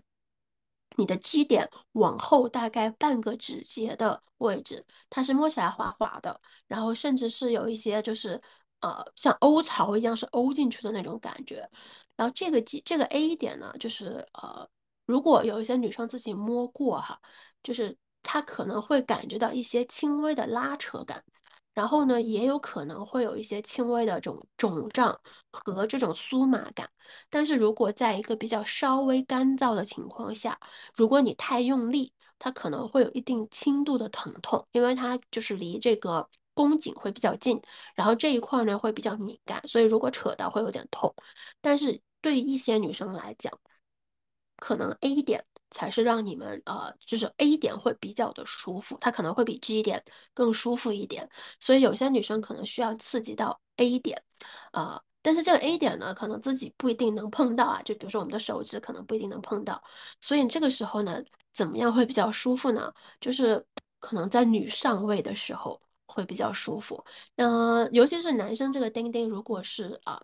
[0.97, 8.41] 你的基点往后大概半个指节的位置，它是摸起来滑滑的，然后甚至是有一些就是
[8.81, 11.69] 呃像凹槽一样是凹进去的那种感觉。
[12.17, 14.69] 然后这个基这个 A 点呢，就是呃
[15.07, 17.21] 如果有一些女生自己摸过哈，
[17.63, 17.97] 就是。
[18.29, 21.23] 她可能会感觉到一些轻微的拉扯感，
[21.77, 25.21] 然后呢，也有可能会有一些轻微的这种肿胀
[25.53, 26.91] 和这种酥麻感。
[27.29, 30.59] 但是如果在一个比较稍微干燥的情况下，
[30.95, 37.61] 如果你太用力，它可能会有一定轻度的疼痛，因为它就是离这个宫颈会比较近，
[37.95, 41.15] 然后这一块呢会比较敏感，所以如果扯到会有点痛。
[41.61, 43.53] 但是对于一些女生来讲，
[44.57, 45.45] 可能 A 点。
[45.77, 50.03] 才是让你们呃，就是 A 点会比较的舒服，它可能会比 G 点
[50.33, 51.29] 更舒服一点，
[51.61, 54.23] 所以有些女生可能需要刺激到 A 点，
[54.73, 59.83] 呃但是这个 A 点呢，可能自己不一定能碰到啊，就比如说我们的手指可能不一定能碰到，
[60.21, 61.21] 所以这个时候呢，
[61.53, 62.93] 怎么样会比较舒服呢？
[63.21, 63.63] 就是
[63.99, 67.05] 可能在女上位的时候会比较舒服，
[67.37, 70.23] 嗯，尤其是男生这个丁丁，如果是啊。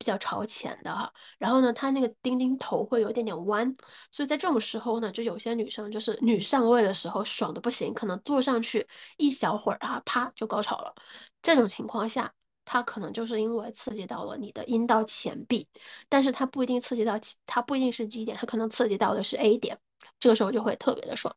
[0.00, 3.70] 比较朝前的哈，然后呢，它那个钉钉头会有点点弯，
[4.10, 8.88] 所以在这种时候呢，就有些女生就是女上位的时候爽的不行，可能坐上去
[9.18, 10.94] 一小会儿啊，啪就高潮了。
[11.42, 12.32] 这种情况下，
[12.64, 15.68] 它可能就是因为刺激到了你的阴道前壁，
[16.08, 19.78] 但是它不一定刺激到，它不一定是 G 点，它可能刺激到的是 A 点，
[20.18, 21.36] 这个时候就会特别的爽。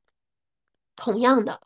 [0.95, 1.59] 同样的，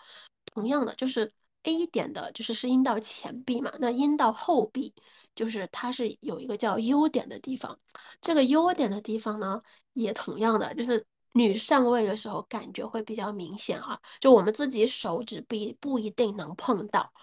[0.45, 1.31] 同样的就是
[1.67, 4.93] A 点的，就是是阴道前壁嘛，那阴道后壁。
[5.35, 7.79] 就是它是有一个叫 U 点的地方，
[8.21, 9.61] 这个 U 点的地方呢，
[9.93, 17.13] 也同样的，就是女上位的时候感觉会比较明显啊，就我们自己手指不不一定能碰到，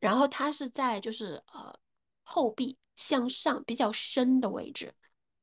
[0.00, 1.72] 然后它是在就是呃
[2.24, 4.92] 后壁向上比较深的位置，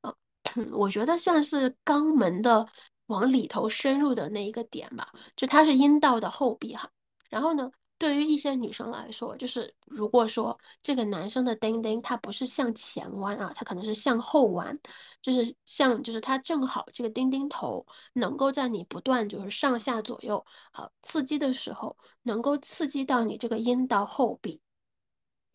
[0.01, 0.13] 啊，
[0.73, 2.67] 我觉得算是肛门的
[3.05, 6.91] 往里头深入的那一个点吧，就它是阴道的后壁哈，
[7.29, 7.71] 然后呢。
[7.97, 14.79] 对于一些女生来说，就是如果说这个男生的丁丁它不是向前弯啊，他可能是向后弯，
[15.21, 24.61] 就是像就是它正好这个丁丁头能够在你不断就是上下左右啊刺激的时候，能够刺激到你这个阴道后壁。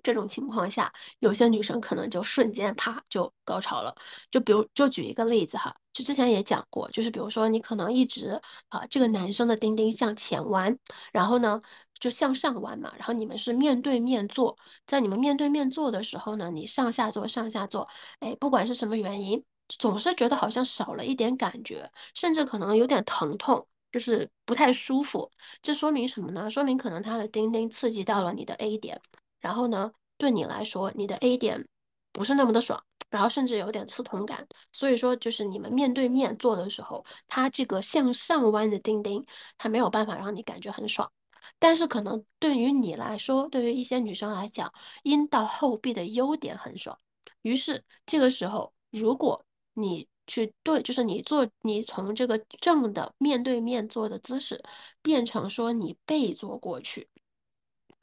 [0.02, 3.94] 这种情况下，有些女生可能就瞬间啪就高潮了。
[4.30, 10.78] 就比如，就举一个例子哈，就之前也讲过，就是比如说你可能一直啊，这个男生的丁丁向前弯，
[11.12, 11.62] 然后呢
[11.98, 17.88] 就向上弯嘛，然后你们是面对面坐，在你们面对面坐的时候呢，你上下坐上下坐，
[18.20, 25.30] 哎，不管是什么原因，总是觉得好像少了一点感觉，甚至可能有点疼痛，就是不太舒服。
[25.62, 26.50] 这说明什么呢？
[26.50, 29.00] 说明可能他的丁丁刺激到了你的 A 点。
[29.42, 31.68] 然后呢，对你来说，你的 A 点
[32.12, 34.46] 不是那么的爽，然后甚至有点刺痛感。
[34.72, 39.26] 所以说，就是你们面对面做的时候，它这个向上弯的钉钉，
[39.58, 41.12] 它没有办法让你感觉很爽。
[41.58, 44.72] 但是可能对于你来说，对于一些女生来讲，
[45.02, 46.98] 阴道后壁的优点很爽。
[47.42, 54.62] 于是这个时候，如果你去对，就是你做，你从这个正的面对面做的姿势，
[55.02, 57.08] 变成说你背坐过去。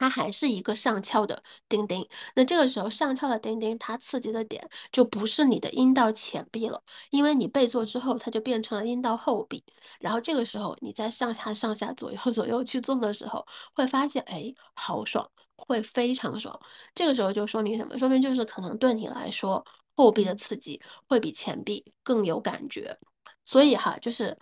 [0.00, 9.62] 它还是一个上翘的钉钉，那这个时候上翘的钉钉，它刺激的点就不是你的阴道前壁了，因为你背坐之后，它就变成了阴道后壁。
[10.00, 16.58] 然后这个时候你在上下上下左右 左右去做的时候，会发现哎，好爽，会非常爽。
[16.94, 17.98] 这个时候就说明什么？
[17.98, 19.62] 说明就是可能对你来说，
[19.96, 22.98] 后壁的刺激会比前壁更有感觉。
[23.44, 24.38] 所以哈，就是。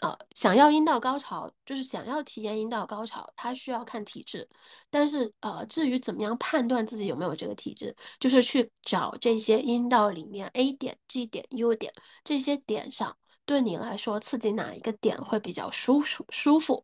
[0.00, 4.48] 呃，想要阴道高潮，就是想要体验阴道高潮，它需要看体质。
[4.90, 11.92] 但是，呃，至于怎么样判断自己有没有这个体质，就是去找这些阴道里面 A 点、G 点、U 点
[12.22, 16.82] 这些点上，对你来说刺激哪一个点会比较舒舒舒服。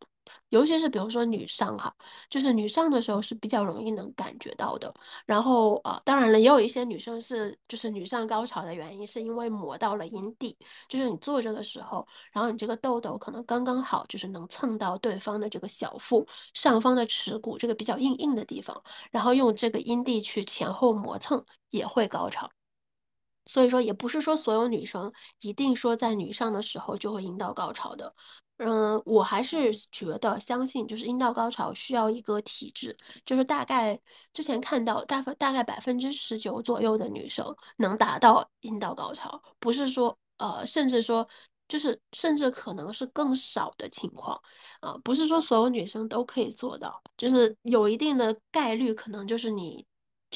[0.49, 1.95] 尤其是比如说女上哈，
[2.29, 4.93] 就是女上的时候是比较容易能感觉到的。
[5.25, 10.57] 然后啊，当然了，也有一些女生是就是女上高潮的原因是因为磨到了阴蒂，
[10.87, 22.49] 就是你坐着的时候，然后你这个痘痘可能刚刚好就是能蹭到对方的这个小腹上方的耻骨这个比较硬硬的地方，然后用这个阴蒂去前后磨蹭也会高潮。
[23.45, 28.13] 所以说，也不是说所有女生一定说在女上的时候就会阴道高潮的。
[28.57, 33.99] 嗯，我还是觉得相信，就是阴道高潮需要一个体质，就是大概
[34.31, 41.27] 之前看到大分大概百分之十九左右的女生能达到阴道高潮，不是说呃，甚至说
[41.67, 44.41] 就是甚至可能是更少的情况
[44.79, 49.85] 啊，不是说所有女生都可以做到，就是有一定的概率，可能就是你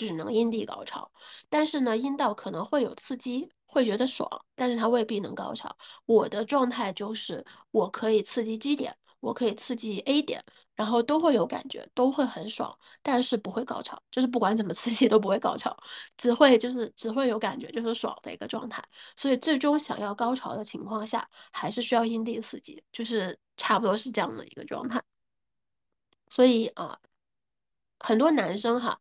[0.08, 1.12] 只能阴蒂高潮，
[1.50, 3.52] 但是呢，阴道可能会有刺激。
[3.72, 5.78] 会觉得爽，但是它未必能高潮。
[6.08, 10.44] 我的状态就是，我可以刺激 G 点，我可以刺激 A 点，
[10.74, 14.02] 然后都会有感觉，都会很爽，但是不会高潮。
[14.10, 15.78] 就是不管怎么刺激都不会高潮，
[16.18, 18.84] 只会就是只会有感觉，就是爽的一个状态。
[19.16, 25.00] 所以最终想要高潮的情况下，还是需要阴蒂刺激，就是差不多是这样的一个状态。
[26.28, 27.00] 所以啊，
[28.00, 29.00] 很多男生哈。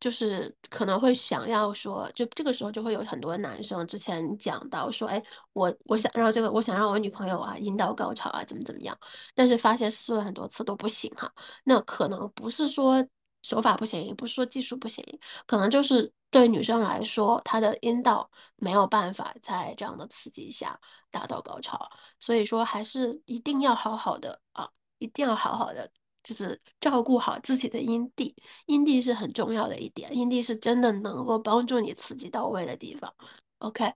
[0.00, 5.22] 就是可能会想要说，就这个时候就会有很多男生之前讲到说，哎，
[5.52, 8.98] 我我想让这个，我想让我女朋友啊阴道高潮啊，怎么怎么样，
[9.34, 11.32] 但是发现试了很多次都不行哈。
[11.64, 13.06] 那可能不是说
[13.42, 15.04] 手法不行，也不是说技术不行，
[15.46, 20.78] 可能就是对女生来说，她的阴道没有办法在这样的刺激下
[21.10, 25.90] 达到高潮，所以说还是一定要好好的啊，一定要好好的
[26.22, 28.34] 就是照顾好自己的阴蒂，
[28.66, 33.14] 阴蒂是很重要的一点，阴蒂是真的能够帮助你刺激到位的地方。
[33.58, 33.92] OK，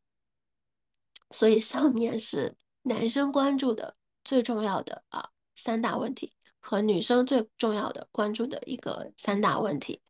[1.30, 10.00] 所以上面是男生关注的最重要的啊三大问题，和女生最重要的关注的一个三大问题。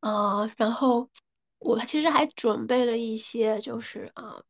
[0.00, 1.10] 呃，然后
[1.58, 4.42] 我其实还准备了一些，就是啊。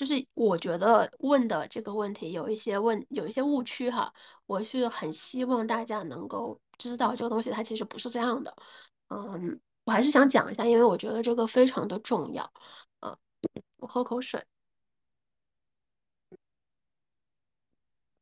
[0.00, 4.10] 就是我觉得问的这个问题有一些问有一些误区哈，
[4.46, 8.56] 我是很希望大家能够知道这个东西它其实不是这样的，
[9.08, 12.50] 嗯，我还是想讲一下，因为我觉得这个非常的重要，
[13.00, 13.14] 嗯，
[13.76, 14.42] 我喝口水，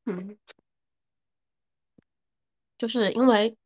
[0.07, 0.37] 嗯，
[2.77, 3.57] 就是因为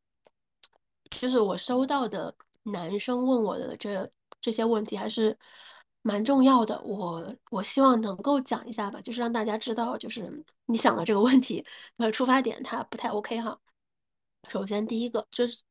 [1.11, 2.35] 就是我收到的
[2.65, 4.11] 男生问我的这
[4.41, 5.39] 这些问题还是
[6.03, 11.65] 蛮重要的，我我希望能够讲一下吧，就是让大家知道，就是你想的这个问题，
[11.97, 13.59] 呃，出发点它不太 OK 哈。
[14.49, 15.63] 首先第一个就是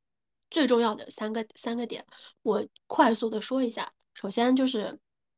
[0.49, 2.05] 最重要的三个三个点，
[2.41, 3.91] 我快速的说一下。
[4.13, 4.97] 首先就是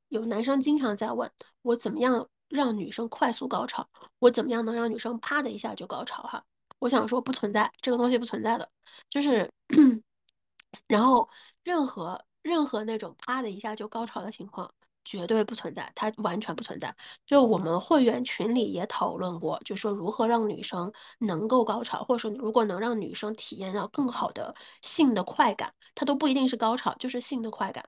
[0.10, 1.32] 有男生经常在问
[1.64, 3.88] 我怎么样让女生快速高潮，
[4.20, 6.44] 我怎么样能让女生啪的一下就高潮哈。
[6.80, 8.70] 我想说不存在这个东西不存在的，
[9.10, 9.52] 就是，
[10.88, 11.28] 然后
[11.64, 14.72] 任何任何那种啪的一下就高潮的情况
[15.06, 16.96] 绝对不存在，它完全不存在。
[17.26, 27.84] 就我们会员群里也讨论过，就说如何让女生能够高潮，或者说如果能让女生体验到更好的性的快感，它都不一定是高潮，就是性的快感。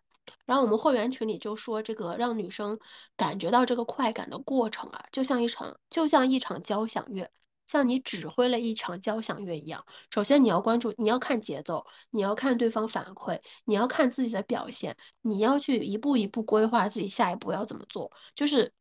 [0.46, 2.78] 然后我们会员群里就说，这个让女生
[3.16, 7.30] 感觉到这个快感的过程啊，就像一场就像一场交响乐。
[7.66, 18.12] 像你指挥了一场交响乐一样，首先你要关注，你要看节奏，你要看对方反馈，你要看自己的表现，你要去一步一步规划自己下一步要怎么做。
[18.36, 18.72] 就是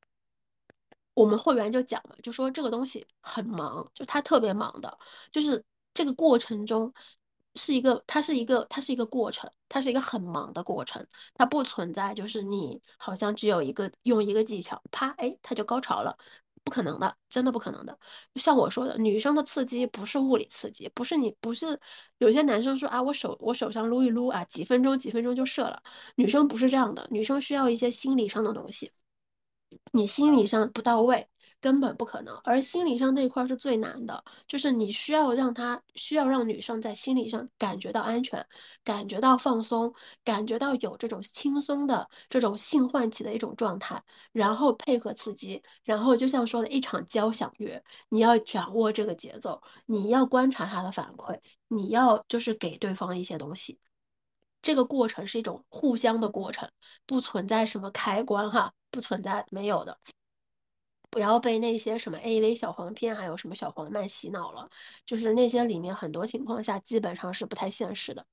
[1.15, 4.99] 我们会员就讲了，就说这个东西很忙，就他特别忙的，
[5.31, 5.65] 就是
[5.95, 6.93] 这个过程中
[7.55, 16.19] 是一个，它是一个，它是一个过程，它是一个很忙的过程，它不存在就是你好像只有一个用一个技巧，啪，哎，它就高潮了。
[16.65, 17.97] 不可能的，真的不可能的。
[18.37, 21.79] 像我说的，女生的刺激不是物理刺激，不是你不是
[22.19, 25.83] 有些男生说啊，我手我手上撸一撸啊，几分钟几分钟就射了。
[26.17, 28.91] 女生不是这样的，女生需要一些心理上的东西，
[29.93, 31.29] 你心理上不到位。
[31.61, 38.47] 根本不可能，而心理上那一块是最难的，就是你需要让他需要让女生在心理上感觉到安全，
[38.85, 44.03] 感觉到放松，感觉到有这种轻松的这种性唤起的一种状态，
[44.33, 53.79] 然后配合刺激，然后就像说的一场交响乐，你要掌握这个节奏，你要观察他的反馈，你要就是给对方一些东西，
[54.61, 56.69] 这个过程是一种互相的过程，
[57.07, 59.99] 不存在什么开关哈，不存在没有的。
[61.15, 64.69] 不要被那些什么 AV 小黄片，还有什么小黄漫洗脑了，
[65.07, 68.27] 就是那些里面很多情况下基本上是不太现实的。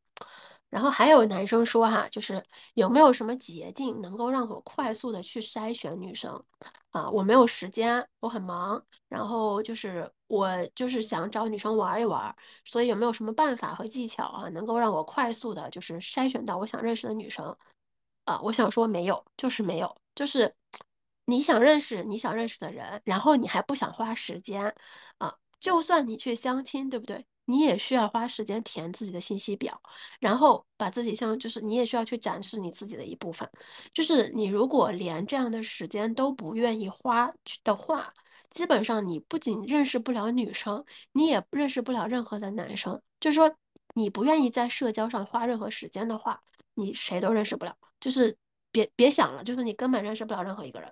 [0.72, 6.44] 然后还有男生说哈，就是有没有什么捷径能够让我快速的去筛选女生
[6.90, 7.08] 啊？
[7.12, 17.56] 我没有时间，我很忙，然后就是我就是想找女生玩一玩，所以有没有什么办法和技巧啊，能够让我快速的就是筛选到我想认识的女生
[18.26, 18.42] 啊？
[18.42, 20.52] 我想说没有，就是没有，就是。
[21.32, 24.76] 你想认识你想认识的人，然后你还不想花时间
[25.18, 25.34] 啊？
[25.62, 27.26] 就算你去相亲，对不对？
[27.46, 29.82] 你也需要花时间填自己的信息表，
[30.20, 33.50] 然后把自己像就是你也需要去展示你自己的一部分。
[33.94, 38.14] 就是你如果连这样的时间都不愿意花的话，
[38.50, 43.02] 基本上你不仅认识不了女生，你也认识不了任何的男生。
[43.22, 43.56] 就是说，
[43.94, 46.42] 你不愿意在社交上花任何时间的话，
[46.74, 47.76] 你谁都认识不了。
[48.02, 48.38] 就是
[48.72, 50.92] 别别想了，就是你根本认识不了任何一个人。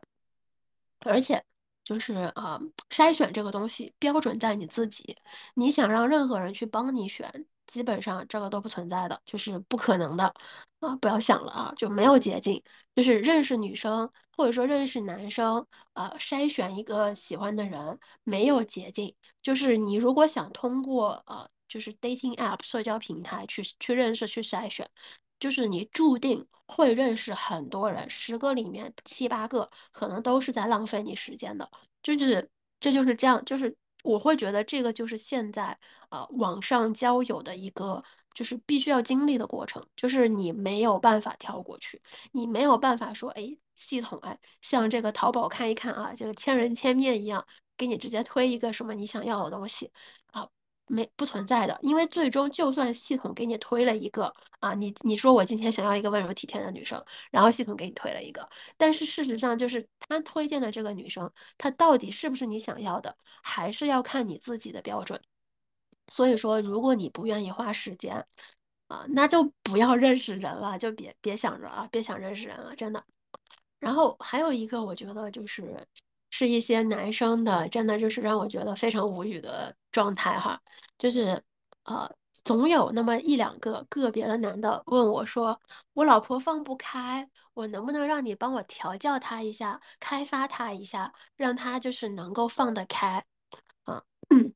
[1.00, 1.44] 而且，
[1.84, 5.16] 就是啊，筛选这个东西标准在你自己。
[5.56, 10.34] 你想让任何人去帮你选，基本上这个都不存在的，就是不可能的
[10.80, 10.96] 啊！
[10.98, 12.62] 不要想了啊，就没有捷径。
[12.96, 19.16] 就是认识女生或者说认识男生啊，筛选一个喜欢的人没有捷径。
[19.42, 24.90] 就是你如果想通过呃，就是 dating app 社交平台去去认识去筛选。
[25.40, 31.70] 就是你注定会认识很多人，十个里面七八个可能都是在浪费你时间的，
[32.04, 35.78] 就是这就是这样，就是我会觉得这个就是现在
[36.10, 47.46] 啊网上交友的一个就是必须要经历的过程，就是你没有办法跳过去，你没有办法说哎系统哎像这个淘宝看一看啊，这个千人千面一样
[47.78, 49.92] 给你直接推一个什么你想要的东西
[50.32, 50.48] 啊。
[50.90, 65.22] 没不存在的，因为最终就算系统给你推了一个啊，你你说我今天想要一个温柔体贴的女生，然后系统给你推了一个，但是事实上就是他推荐的这个女生，她到底是不是你想要的，还是要看你自己的标准。
[66.08, 68.26] 所以说，如果你不愿意花时间，
[68.88, 73.04] 啊，那就不要认识人了，就别别想着啊，别想认识人了，真的。
[73.80, 75.88] 然后还有一个，我觉得就是
[76.40, 80.58] 是一些男生的，真的就是让我觉得非常无语的状态哈，
[80.98, 81.44] 就是
[81.84, 82.10] 呃，
[82.46, 85.60] 总有那么一两个个别的男的问我说，
[85.92, 93.22] 我老婆放不开，我能不能让你帮我调教她一下，开发她一下，让她就是能够放得开
[93.84, 94.02] 啊。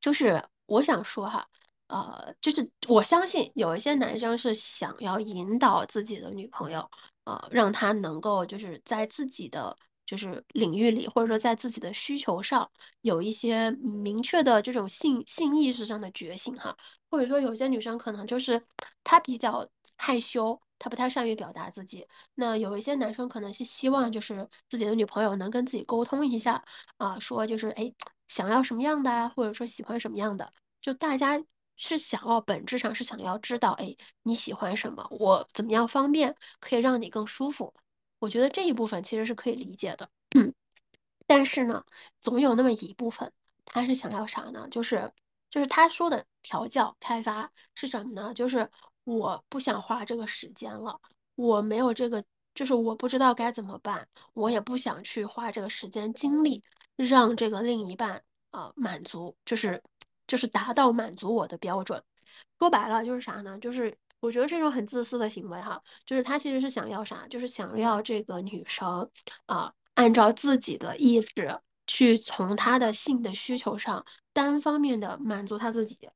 [0.00, 1.44] 就是我想说哈，
[1.88, 6.88] 呃，就是我相信有一些男生是想要引导自己的女朋友，
[7.24, 9.76] 呃，让她能够就是在自己的
[10.06, 16.76] 就是领域里，或者说在自己的需求上有一些明确的这种性性意识上的觉醒哈，
[17.10, 18.62] 或者说有些女生可能就是
[19.04, 26.64] 她比较害羞，她不太善于表达自己，那有一些男生可能是希望就是自己的女朋友能跟自己沟通一下
[26.96, 27.92] 啊，说就是哎。
[28.28, 31.38] 想要什么样的啊，或者说喜欢什么样的，就大家
[31.76, 37.74] 是想要本质上是想要知道，哎，你喜欢什么，我怎么样方便可以让你更舒服。
[38.22, 40.54] 我觉得这一部分其实是可以理解的，嗯。
[41.26, 41.84] 但是呢，
[42.20, 43.32] 总有那么一部分，
[43.64, 44.68] 他是想要啥呢？
[44.70, 45.12] 就是
[45.50, 48.32] 就是他说的调教开发是什么呢？
[48.32, 48.70] 就是
[49.02, 51.00] 我不想花这个时间了，
[51.34, 56.62] 我没有这个，就是我不知道该怎么办，我也不想去花这个时间精力。
[56.94, 59.82] 让这个另一半啊满足，就是
[60.28, 62.00] 就是达到满足我的标准。
[62.60, 63.58] 说白了就是啥呢？
[63.58, 65.82] 就是我觉得这种很自私的行为哈。
[66.06, 67.26] 就是他其实是想要啥？
[67.28, 69.10] 就是想要这个女生
[69.46, 76.08] 啊，按照自己的意志去从他的性的需求上单方面的满足他自己。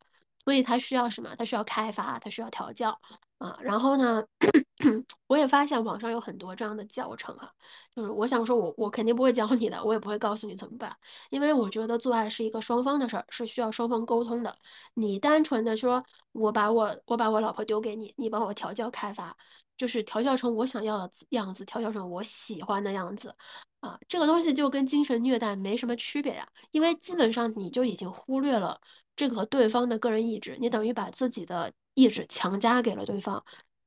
[0.47, 1.35] 所以他需要什么？
[1.37, 2.97] 他需要开发，他需要调教
[3.39, 3.59] 啊。
[3.61, 4.25] 然后呢，
[5.27, 7.51] 我也发现网上有很多这样的教程啊。
[7.97, 10.97] 就是我想说，我我肯定不会教你的，我也不会告诉你怎么办，
[11.31, 14.57] 因为我觉得做爱是一个双方的事儿，是需要双方沟通的。
[14.95, 19.37] 你单纯的说，我把我我把我老婆丢给你，你帮我调教开发，
[19.77, 23.35] 就是调教成我想要的样子，调教成我喜欢的样子
[23.81, 23.99] 啊。
[24.09, 28.81] 这个东西就跟精神虐待没什么区别呀，因为基本上你就已经忽略了。
[29.17, 33.45] 这个对方的个人意志，你等于把自己的意志强加给了对方。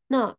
[0.08, 0.36] 那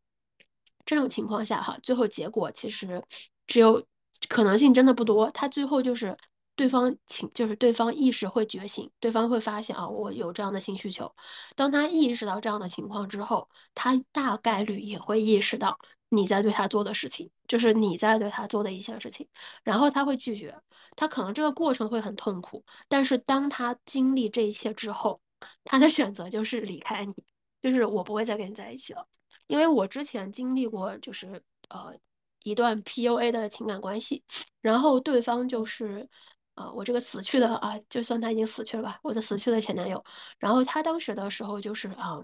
[0.84, 3.02] 这种情况下，哈，最后结果其实
[3.46, 3.86] 只有
[4.28, 5.30] 可能性真的不多。
[5.30, 6.16] 他最后就是
[6.56, 11.14] 对方情，就是对方意识会觉醒，对方会发现啊，我有这样的性需求。
[11.54, 15.78] 当他意识到这样的情况之后，他大概率也会意识到
[16.08, 19.28] 你在对他做的事情，就是你在对他做的一些事情，
[19.62, 20.60] 然后他会拒绝。
[21.00, 25.18] 他可能这个过程会很痛苦，但是当他经历这一切之后，
[25.64, 27.14] 他的选择就是离开你，
[27.62, 29.08] 就是我不会再跟你在一起了，
[29.46, 31.94] 因为我之前经历过就是呃
[32.42, 34.22] 一段 PUA 的情感关系，
[34.60, 36.06] 然后对方就是
[36.54, 40.04] 呃我这个死去的啊，就算他已经死去了吧，我的死去的前男友，
[40.38, 42.20] 然后他当时的时候就是啊。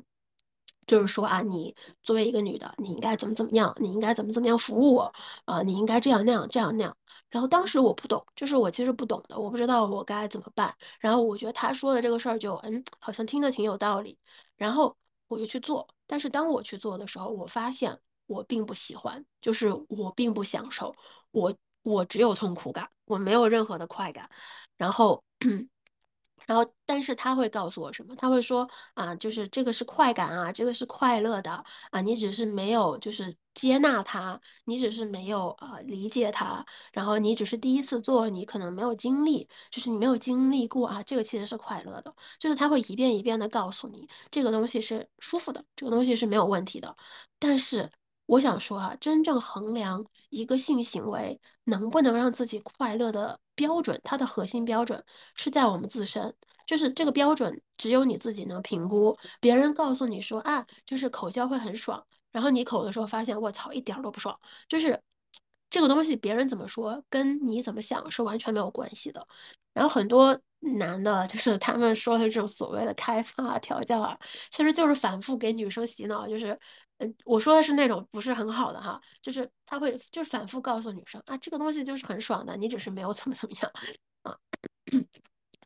[0.87, 5.12] 就是说啊，你作为一个女的，你应该怎么怎么样，你应该怎么怎么样服务我，
[5.45, 6.97] 啊，你应该这样那样这样那样。
[7.28, 10.74] 然后当时我不懂，就是我其实不懂的，我不知道我该怎么办。
[11.01, 14.18] 然后我觉得他说的这个事儿就，嗯，好像听得挺有道理。
[14.57, 14.97] 然后
[15.28, 20.95] 我就去做，但是当我去做的时候，我发现我并不喜欢，就是我并不享受，
[21.32, 24.30] 我我只有痛苦感，我没有任何的快感。
[24.76, 25.22] 然后。
[26.47, 28.14] 然后，但是他会告诉我什么？
[28.16, 46.97] 他会说啊，就是这个是快感啊，这个是快乐的啊，你只是没有就是接纳他，你只是没有呃理解他，然后你只是第一次做，你可能没有经历，就是你没有经历过啊，这个其实是快乐的，就是他会一遍一遍的告诉你，这个东西是舒服的，这个东西是没有问题的。
[47.38, 47.91] 但是
[48.26, 53.41] 我想说啊，真正衡量一个性行为能不能让自己快乐的。
[53.57, 55.04] 标准，它的核心标准
[55.34, 56.33] 是在我们自身，
[56.66, 59.16] 就是这个标准只有你自己能评估。
[59.41, 64.38] 别人告诉你说啊，就是口交会很爽，然后你口的时候发现，我操，一点都不爽。
[64.68, 65.03] 就是
[65.70, 69.26] 这个东西，别人怎么说，跟你怎么想是完全没有关系的。
[69.74, 74.18] 然后很多男的，就是他们说的这种所谓的开发调教啊，
[74.50, 76.58] 其实就是反复给女生洗脑，就是。
[76.98, 83.70] 嗯，我说的是那种不是很好的哈，就是他会就是反复告诉女生啊，这个东西就是很爽的，你只是没有怎么怎么样
[84.22, 84.38] 啊？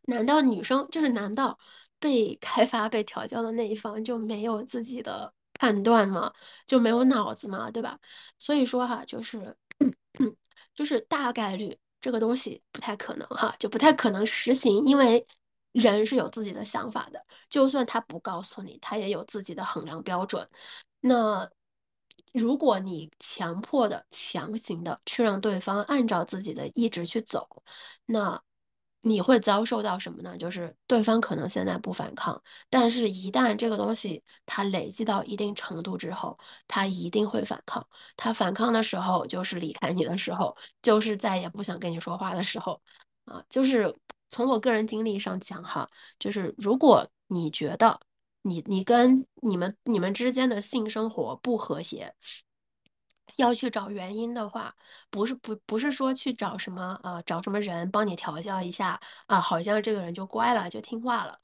[0.07, 1.57] 难道女生就是难道
[2.01, 6.32] 被开发被调教的那一方就没有自己的判断吗？
[6.66, 7.70] 就没有脑子吗？
[7.70, 7.97] 对吧？
[8.39, 9.57] 所以说哈，就是
[10.74, 15.24] 就是大概率这个东西不太可能哈，就不太可能实行，因为
[15.70, 20.48] 人是有自己的想法的，就算他不告诉你，他也有自己的衡量标准。
[21.01, 21.51] 那
[22.33, 27.63] 如果你强迫的、强行的去让对方按照自己的意志去走，
[28.07, 28.43] 那
[29.03, 30.37] 你会遭受到什么呢？
[30.37, 37.87] 就是对方可能现在不反抗，但是一旦这个东西它累积到一定程度之后，他一定会反抗。
[38.17, 42.81] 他反抗的时候，就是离开你的时候，就是再也不想跟你说话的时候。
[43.25, 43.97] 啊，就是
[44.29, 48.01] 从我个人经历上讲哈，就是如果你觉得
[48.43, 52.15] 你你跟你们你们之间的性生活不和谐。
[53.37, 54.75] 要去找原因的话，
[55.11, 61.41] 不是不不是说去找什么呃找什么人帮你调教一下啊，好像这个人就乖了就听话了。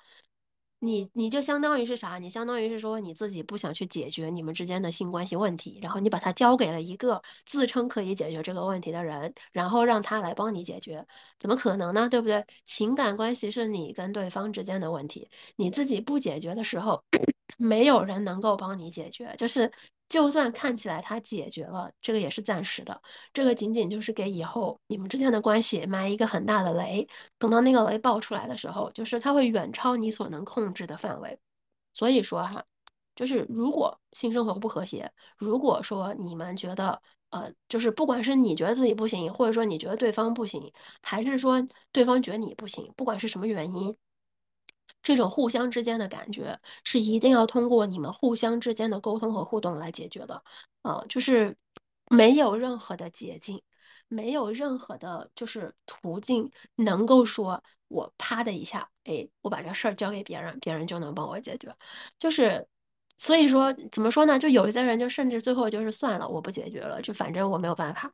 [0.82, 2.18] 你你就相当于是啥？
[2.18, 11.06] 你相当于是说你自己不想去解决你们之间的性关系问题，然后你把它交给了一个自称可以解决这个问题的人，然后让他来帮你解决，
[11.38, 12.08] 怎么可能呢？
[12.10, 12.44] 对不对？
[12.66, 17.02] 情感关系是你跟对方之间的问题，你自己不解决的时候，
[17.56, 19.34] 没有人能够帮你解决。
[19.38, 19.72] 就是
[20.08, 23.00] 就算看起来他解决了，这个也是暂时的，
[23.32, 27.08] 这个仅仅就是给以后你们之间的关系埋一个很大的雷。
[27.38, 31.38] 等到那个雷爆出来的时候，就是它会远超你所能控制的范围。
[31.92, 32.64] 所以说哈，
[33.14, 37.00] 就是如果性生活不和谐，如果说你们觉得
[37.30, 40.72] 呃，就是不管是你觉得自己不行，或者说你觉得对方不行，
[41.02, 43.96] 还是说对方觉得你不行，不管是什么原因，
[45.06, 50.42] 这种互相之间的感觉是一定要通过你们互相之间的沟通和互动来解决的。
[50.82, 51.56] 啊，就是
[52.10, 53.62] 没有任何的捷径。
[54.08, 61.72] 没有任何的，就是途径能够说，我啪的一下，哎，我把这事儿交给别人，别人就能帮我解决。
[62.18, 62.66] 就是，
[63.18, 64.38] 所以说怎么说呢？
[64.38, 68.10] 就有一些人就甚至最后就是算了，我不解决了，就反正我没有办法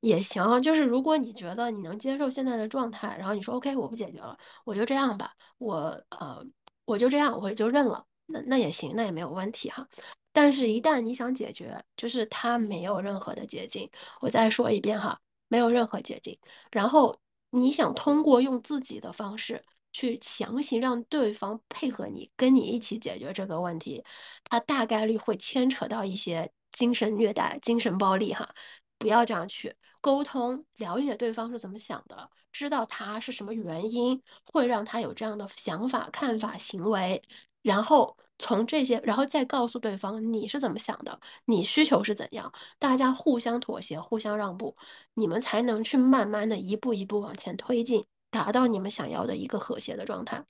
[0.00, 0.60] 也行。
[0.62, 5.76] 就是如果你觉得你能接受现在的状态，然后你说 OK，我不解决了，我就这样吧，我
[6.10, 6.44] 呃，
[6.84, 9.86] 我就这样，我就认了，那那也行，那也没有问题哈。
[10.32, 13.90] 但是，一旦你想解决，就是他没有任何的捷径。
[14.20, 15.20] 我再说一遍哈。
[15.48, 16.36] 没有任何捷径，
[16.72, 17.20] 然后
[17.50, 19.62] 你想通过用自己的方式
[19.96, 24.04] 去强行让对方配合你，跟你一起解决这个问题，
[24.44, 28.54] 他大概率会牵扯到一些精神虐待、精神暴力哈，
[28.98, 37.22] 不要这样去沟通，了解对方是怎么想的，知道他是什么原因会让他有这样的想法、看法、行为，
[37.62, 38.18] 然后。
[38.38, 44.76] 从这些，然后再告诉对方你是怎么想的，你需求是怎样，大家互相妥协，互相让步，
[45.14, 48.04] 你们才能去慢慢的一步一步往前推进，
[48.36, 50.44] 达到你们想要的一个和谐的状态。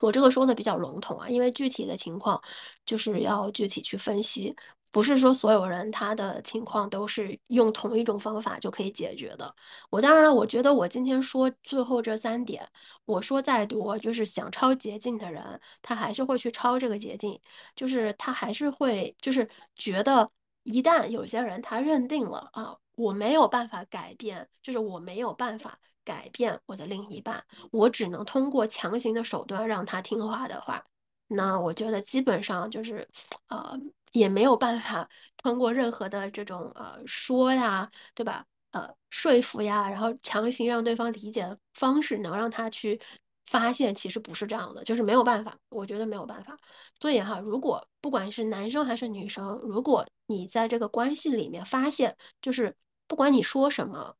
[0.00, 2.42] 我这个说的比较笼统啊，因为具体的情况
[2.86, 4.56] 就是要具体去分析。
[4.92, 9.54] 不是说所有人他的情况都是用同一种方法就可以解决的。
[9.88, 12.68] 我当然了，我觉得我今天说最后这三点，
[13.04, 17.40] 我说再多，就是想抄捷径的人，他还是会去抄这个捷径，
[17.76, 20.28] 就是他还是会，就是觉得
[20.64, 30.84] 一旦有些人他认定了啊，我没有办法改变，就是我没有办法改变我的另一半，我只能通过强行的手段让他听话的话，
[31.28, 33.08] 那我觉得基本上就是，
[33.48, 33.78] 呃。
[34.12, 38.44] 也没有办法通过任何的这种呃说呀，对吧？
[38.72, 43.00] 呃，说服呀，然后强行让对方理解的方式，能让他去
[43.44, 46.58] 发现其实不是这样的，就是没有办法，我觉得没有办法。
[47.00, 54.16] 所以哈，如果不管是男生还是女生，如果你在这个关系里面发现，就是不管你说什么，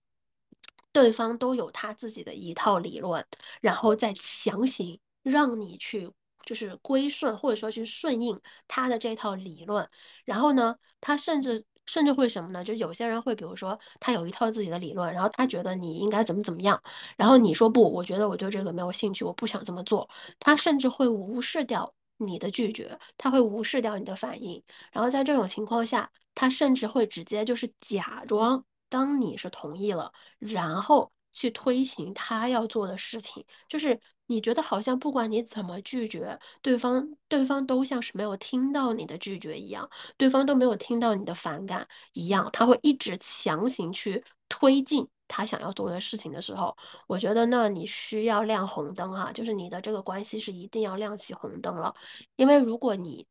[0.93, 3.25] 对方都有他自己的一套理论，
[3.61, 6.11] 然后再强行让你去。
[6.47, 9.89] 就是归顺，或者说去顺应他的这套理论，
[10.25, 12.65] 然后呢，他甚至甚至会什么呢？
[12.65, 16.83] 就有些人会，比如说他有一套自己的理论，然后他觉得你应该怎么怎么样，
[17.19, 20.09] 然后你说不，我觉得我对这个没有兴趣，我不想这么做，
[20.41, 24.61] 他甚至会无视掉你的拒绝，他会无视掉你的反应，
[24.93, 33.99] 然后在这种情况下，他甚至会直接就是假装当你是同意了，然后去推行他要做的事情，就是。
[34.31, 46.77] 你觉得好像不管你怎么拒绝对方，对方都像是没有听到你的拒绝一样，对方都没有听到你的反感一样，他会一直强行去推进他想要做的事情的时候，
[47.09, 51.93] 我觉得那你需要亮红灯哈，就是你的这个关系是一定要亮起红灯了，
[52.37, 53.27] 因为如果你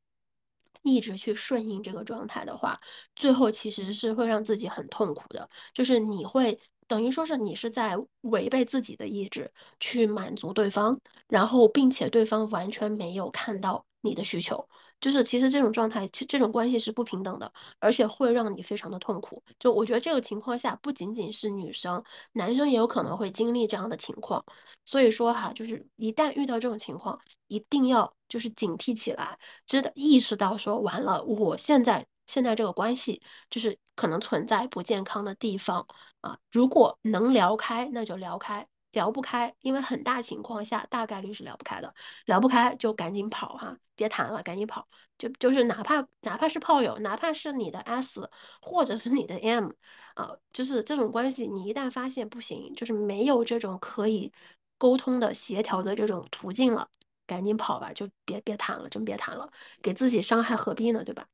[0.82, 2.80] 一直去顺应这个状态的话，
[3.16, 6.60] 最后其实是会让自己很痛苦的，就是你会。
[6.88, 14.68] 等于说是你是在违背自己的意志去满足对方，然后并且对方完全没有看到你的需求，
[15.00, 19.44] 就是其实这种状态，其这种关系是不平等的，而且会让你非常的痛苦。
[19.60, 24.44] 就我觉得这个情况下，不仅仅是女生，男生也有可能会经历这样的情况。
[24.84, 27.20] 所以说哈，就是一旦遇到这种情况，
[27.50, 32.08] 一定要就是警惕起来，知道意识到说完了，我现在。
[32.28, 35.88] 现在这个关系就是可能存在不健康的地方
[36.22, 41.92] 啊，如果能聊开，那就聊开；聊不开，因为很大情况下大概率是聊不开的，
[42.26, 44.88] 聊不开就赶紧跑哈，别谈了，赶紧跑。
[45.18, 48.30] 就就是哪怕哪怕是炮友，哪怕是你的 S
[48.62, 49.72] 或者是你的 M
[50.14, 54.32] 啊，就是这种关系，你一旦发现不行，就是没有这种可以
[54.78, 56.88] 沟通的协调的这种途径了，
[57.30, 59.48] 赶紧跑吧，就别别谈了，真别谈了，
[59.82, 61.28] 给自己伤害何必呢，对吧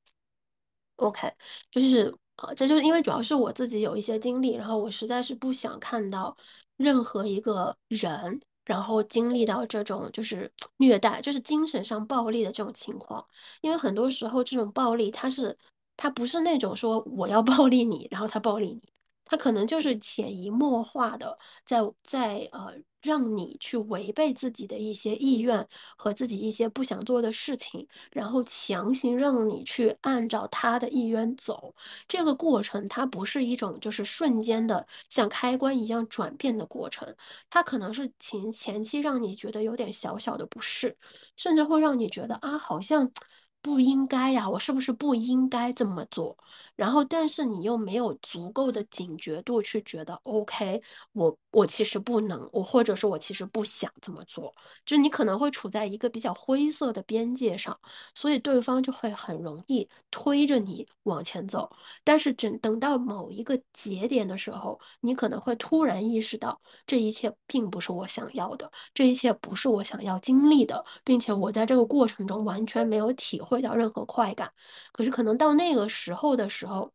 [0.97, 1.31] ？OK，
[1.71, 6.35] 就是呃，这就是因为主要是我自己有一些经历，然后我实在是不想看到
[6.77, 8.41] 任何一个人。
[8.65, 13.23] 然后经历到这种就是虐待，就是精神上暴力的这种情况，
[13.61, 15.55] 因为很多时候这种暴力，它是
[15.95, 18.81] 它不是那种说我要 暴力你，然后他暴力你，
[19.23, 22.73] 他可能就是潜移默化的在在呃
[23.05, 31.73] 让你去违背自己的一些意愿和自己一些不想做的事情，然后强行让你去按照他的意愿走。
[32.07, 37.15] 这个过程它不是一种就是瞬间的像开关一样转变的过程，
[37.49, 40.97] 它可能是前前期让你觉得有点小小的不适，
[41.35, 43.11] 甚至会让你觉得啊好像。
[43.61, 46.37] 不应该呀，我是不是不应该这么做？
[46.75, 50.83] 然后，但是你又没有足够的警觉度去觉得，OK，
[51.13, 54.53] 我我其实不能，我或者说我其实不想这么做，
[54.85, 57.79] 就你可能会处在一个比较灰色的边界上，
[58.13, 61.69] 所以对方就会很容易推着你往前走。
[62.03, 74.51] 但是，等等到某一个节点的时候，你可能会突然意识到，这一切并不是我想要的，这一切不是我想要经历的，并且我在这个过程中完全没有体会到任何快感。
[74.91, 76.91] 可是，可能到那个时候的时候，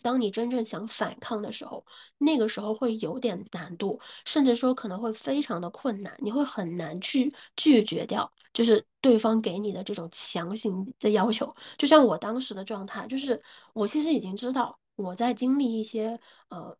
[0.00, 1.84] 当你真正想反抗的时候，
[2.18, 11.54] 那个时候会有点难度，甚至说可能会非常的困难，你会很难去拒绝掉，就是对方给你的这种强行的要求。
[11.76, 13.42] 就像我当时的状态，就是
[13.74, 16.76] 我其实已经知道我在经历一些呃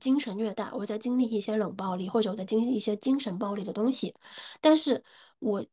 [0.00, 4.14] 精神虐待，我在经历一些冷暴力，或者我在经历一些精神暴力的东西，
[4.60, 5.04] 但是
[5.38, 5.64] 我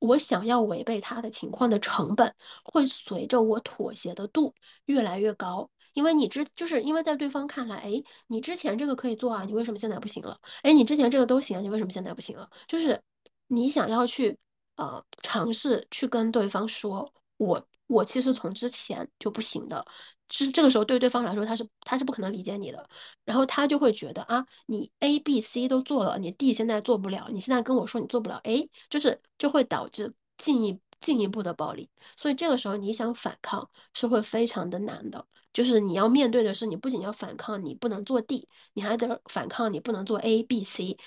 [0.00, 2.34] 我想要违背他的情况的成本，
[2.64, 4.54] 会随着我妥协的度
[4.86, 5.70] 越来越高。
[5.94, 10.38] 因为你之就是因为在对方看来，哎，你之前这个可以做啊，你为什么现在不行了？
[10.62, 12.48] 哎，你之前这个都行啊，你为什么现在不行了？
[12.68, 13.00] 就是
[13.46, 14.36] 你想要去
[14.76, 19.84] 呃尝试去跟对方说，我我其实从之前就不行的，
[20.30, 22.88] 是这个时候对对方来说他是他是不可能理解你的，
[23.24, 35.26] 然后他就会觉得啊，你 A B C 都做了，你 D 现在做不了，你现在跟我说你做不了 A，就是就会导致进一进一步的暴力，所以这个时候你想反抗是会非常的难的。
[35.54, 40.98] 就是你要面对的是，你不仅要反抗，你不能做 D，你还得反抗，你不能做 A、B、C，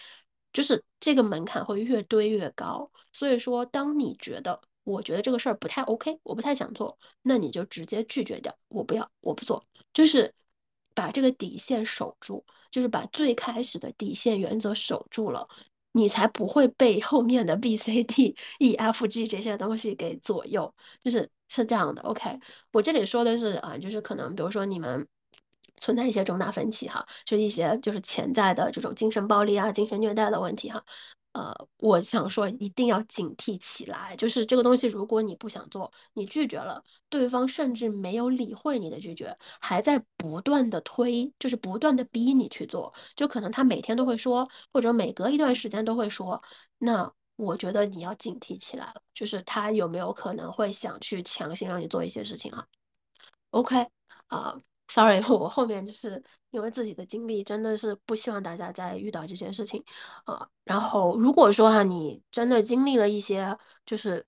[0.52, 2.90] 就是这个门槛会越堆越高。
[3.14, 10.34] 所以说，当你觉得我觉得这个事儿不太 OK，我不太想做，那你就直接拒绝掉，我不要，我不做，就是
[10.96, 15.48] 把这个底线守住，就是把最开始的底线原则守住了，
[15.92, 22.02] 你才不会被后面的 B、C、D、E、F、G 这些东西给左右，就是是这样的。
[22.04, 22.40] OK，
[22.72, 25.08] 我这里说的是啊，就是可能比如说你们
[25.80, 30.84] 存在一些重大分歧哈，就一些就是潜在的这种精神暴力啊、精神虐待的问题哈。
[31.34, 46.42] 呃，我想说一定要警惕起来，就是这个东西，如果你不想做，你拒绝了，对方甚至没有理会你的拒绝，还在不断的推，就是不断的逼你去做，就可能他每天都会说，或者每隔一段时间都会说，
[46.80, 52.68] 那我觉得你要警惕起来了，就是他有没有可能会想去强行让你做一些事情啊
[53.52, 53.88] ？OK，
[54.28, 54.60] 啊。
[54.90, 59.84] Sorry，我后面就是因为自己的经历，真的是不希望大家再遇到这些事情，
[60.24, 60.48] 啊。
[60.64, 64.26] 然后如果说哈，你真的经历了一些就是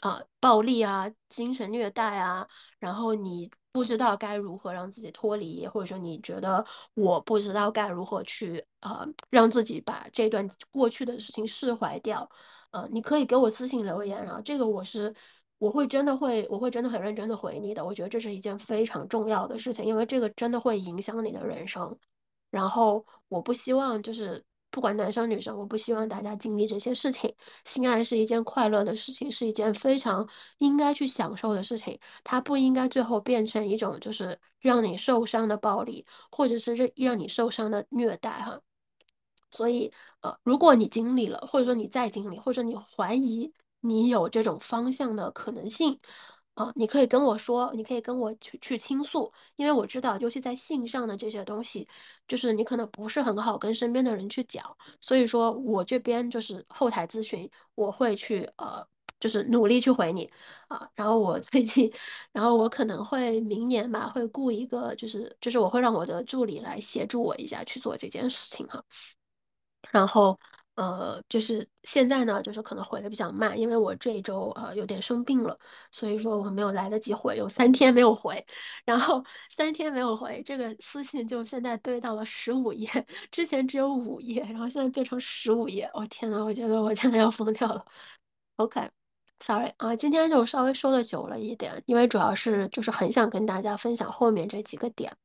[0.00, 2.48] 啊暴力啊、精神虐待啊，
[2.78, 12.30] 然后你不知道该如何让自己脱离，或者说你觉得我不知道该如何去啊让自己把这段过去的事情释怀掉，
[12.70, 15.14] 呃，你可以给我私信留言，然后这个我是。
[15.60, 17.84] 我会真的会，我会真的很认真的回你的。
[17.84, 21.98] 我觉得这是一件非常重要的事情，因为这个真的会影响你的人生。
[22.48, 27.34] 然后我不希望就是不管男生女生，我不希望大家经历这些事情。
[27.64, 30.28] 性爱是一件快乐的事情，是一件非常
[30.58, 31.98] 应该去享受的事情。
[32.24, 38.60] 它不应该最后变成一种就是让你受伤的暴力，或者是让让你受伤的虐待哈。
[39.50, 43.52] 所以呃，如果你经历了，或者说你再经历，或者你怀疑。
[43.80, 46.00] 你有这种方向的可能性，
[46.58, 51.86] 啊，你可以跟我说，你可以跟我去去倾诉，因为我知道，尤其在性上的这些东西，
[52.26, 58.84] 就是你可能不是很好跟身边的人去讲，所以说我这边就是后台咨询，我会去呃，
[59.20, 60.28] 就是努力去回你。
[60.66, 61.92] 啊，然后我最近，
[62.32, 68.82] 然后我可能会明年吧，会雇一个，就是就是我会让我的助理来协助我一下去做这件事情哈。
[69.92, 70.38] 然后，
[70.78, 75.58] 呃，就是现在呢，就是可能回的比较慢，因为我这一周呃有点生病了，
[75.90, 78.46] 所以说我没有来得及回，有三天没有回，
[78.84, 79.24] 然后
[79.56, 82.88] 三天没有回，这个私信就现在堆到了十五页，
[83.32, 87.84] 之前只有五页，然后现在变成十五页，我、天呐，我觉得我真的要疯掉了。
[88.56, 88.88] OK
[89.40, 95.16] Sorry 啊，今天就稍微说的久了一点，因为主要是就是很想跟大家分享后面这几个点。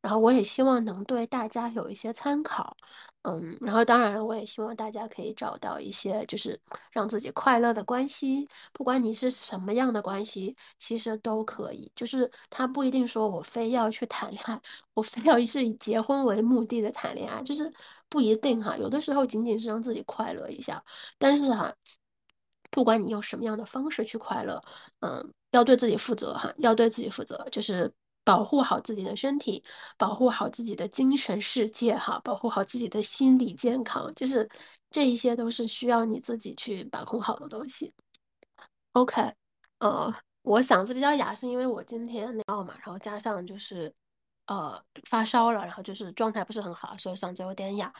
[0.00, 2.76] 然后我也希望能对大家有一些参考，
[3.22, 6.60] 嗯，然后当然了，我也希望大家可以找到一些就是
[6.90, 14.60] 让自己快乐的关系，不管你是什么样的关系，其实都可以，就是他不一定说我非要去谈恋爱，
[14.94, 17.72] 我非要是以结婚为目的的谈恋爱，就是
[18.08, 20.82] 不一定哈，有的时候仅仅是让自己快乐一下，
[21.18, 21.72] 但是哈。
[22.70, 24.62] 不管你用什么样的方式去快乐，
[25.00, 27.92] 嗯，要对自己负责哈，要对自己负责，就是
[28.24, 29.62] 保护好自己的身体，
[29.96, 34.48] 保护好自己的精神世界哈，保护好自己的心理健康，就是
[34.90, 37.92] 这一些都是需要你自己去把控好的东西。
[38.92, 39.32] OK，
[39.78, 43.92] 呃，我嗓子比较哑，是因为我今天那嘛，然后加上就是
[44.46, 47.92] 呃发烧了，然后就是状态不是很好，所以嗓子有点哑。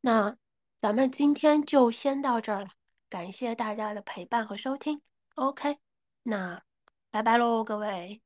[0.00, 0.36] 那
[0.78, 2.68] 咱们今天就先到这儿了，
[3.08, 5.00] 感谢大家的陪伴和收听。
[5.34, 5.78] OK，
[6.22, 6.62] 那
[7.10, 8.25] 拜拜喽，各位。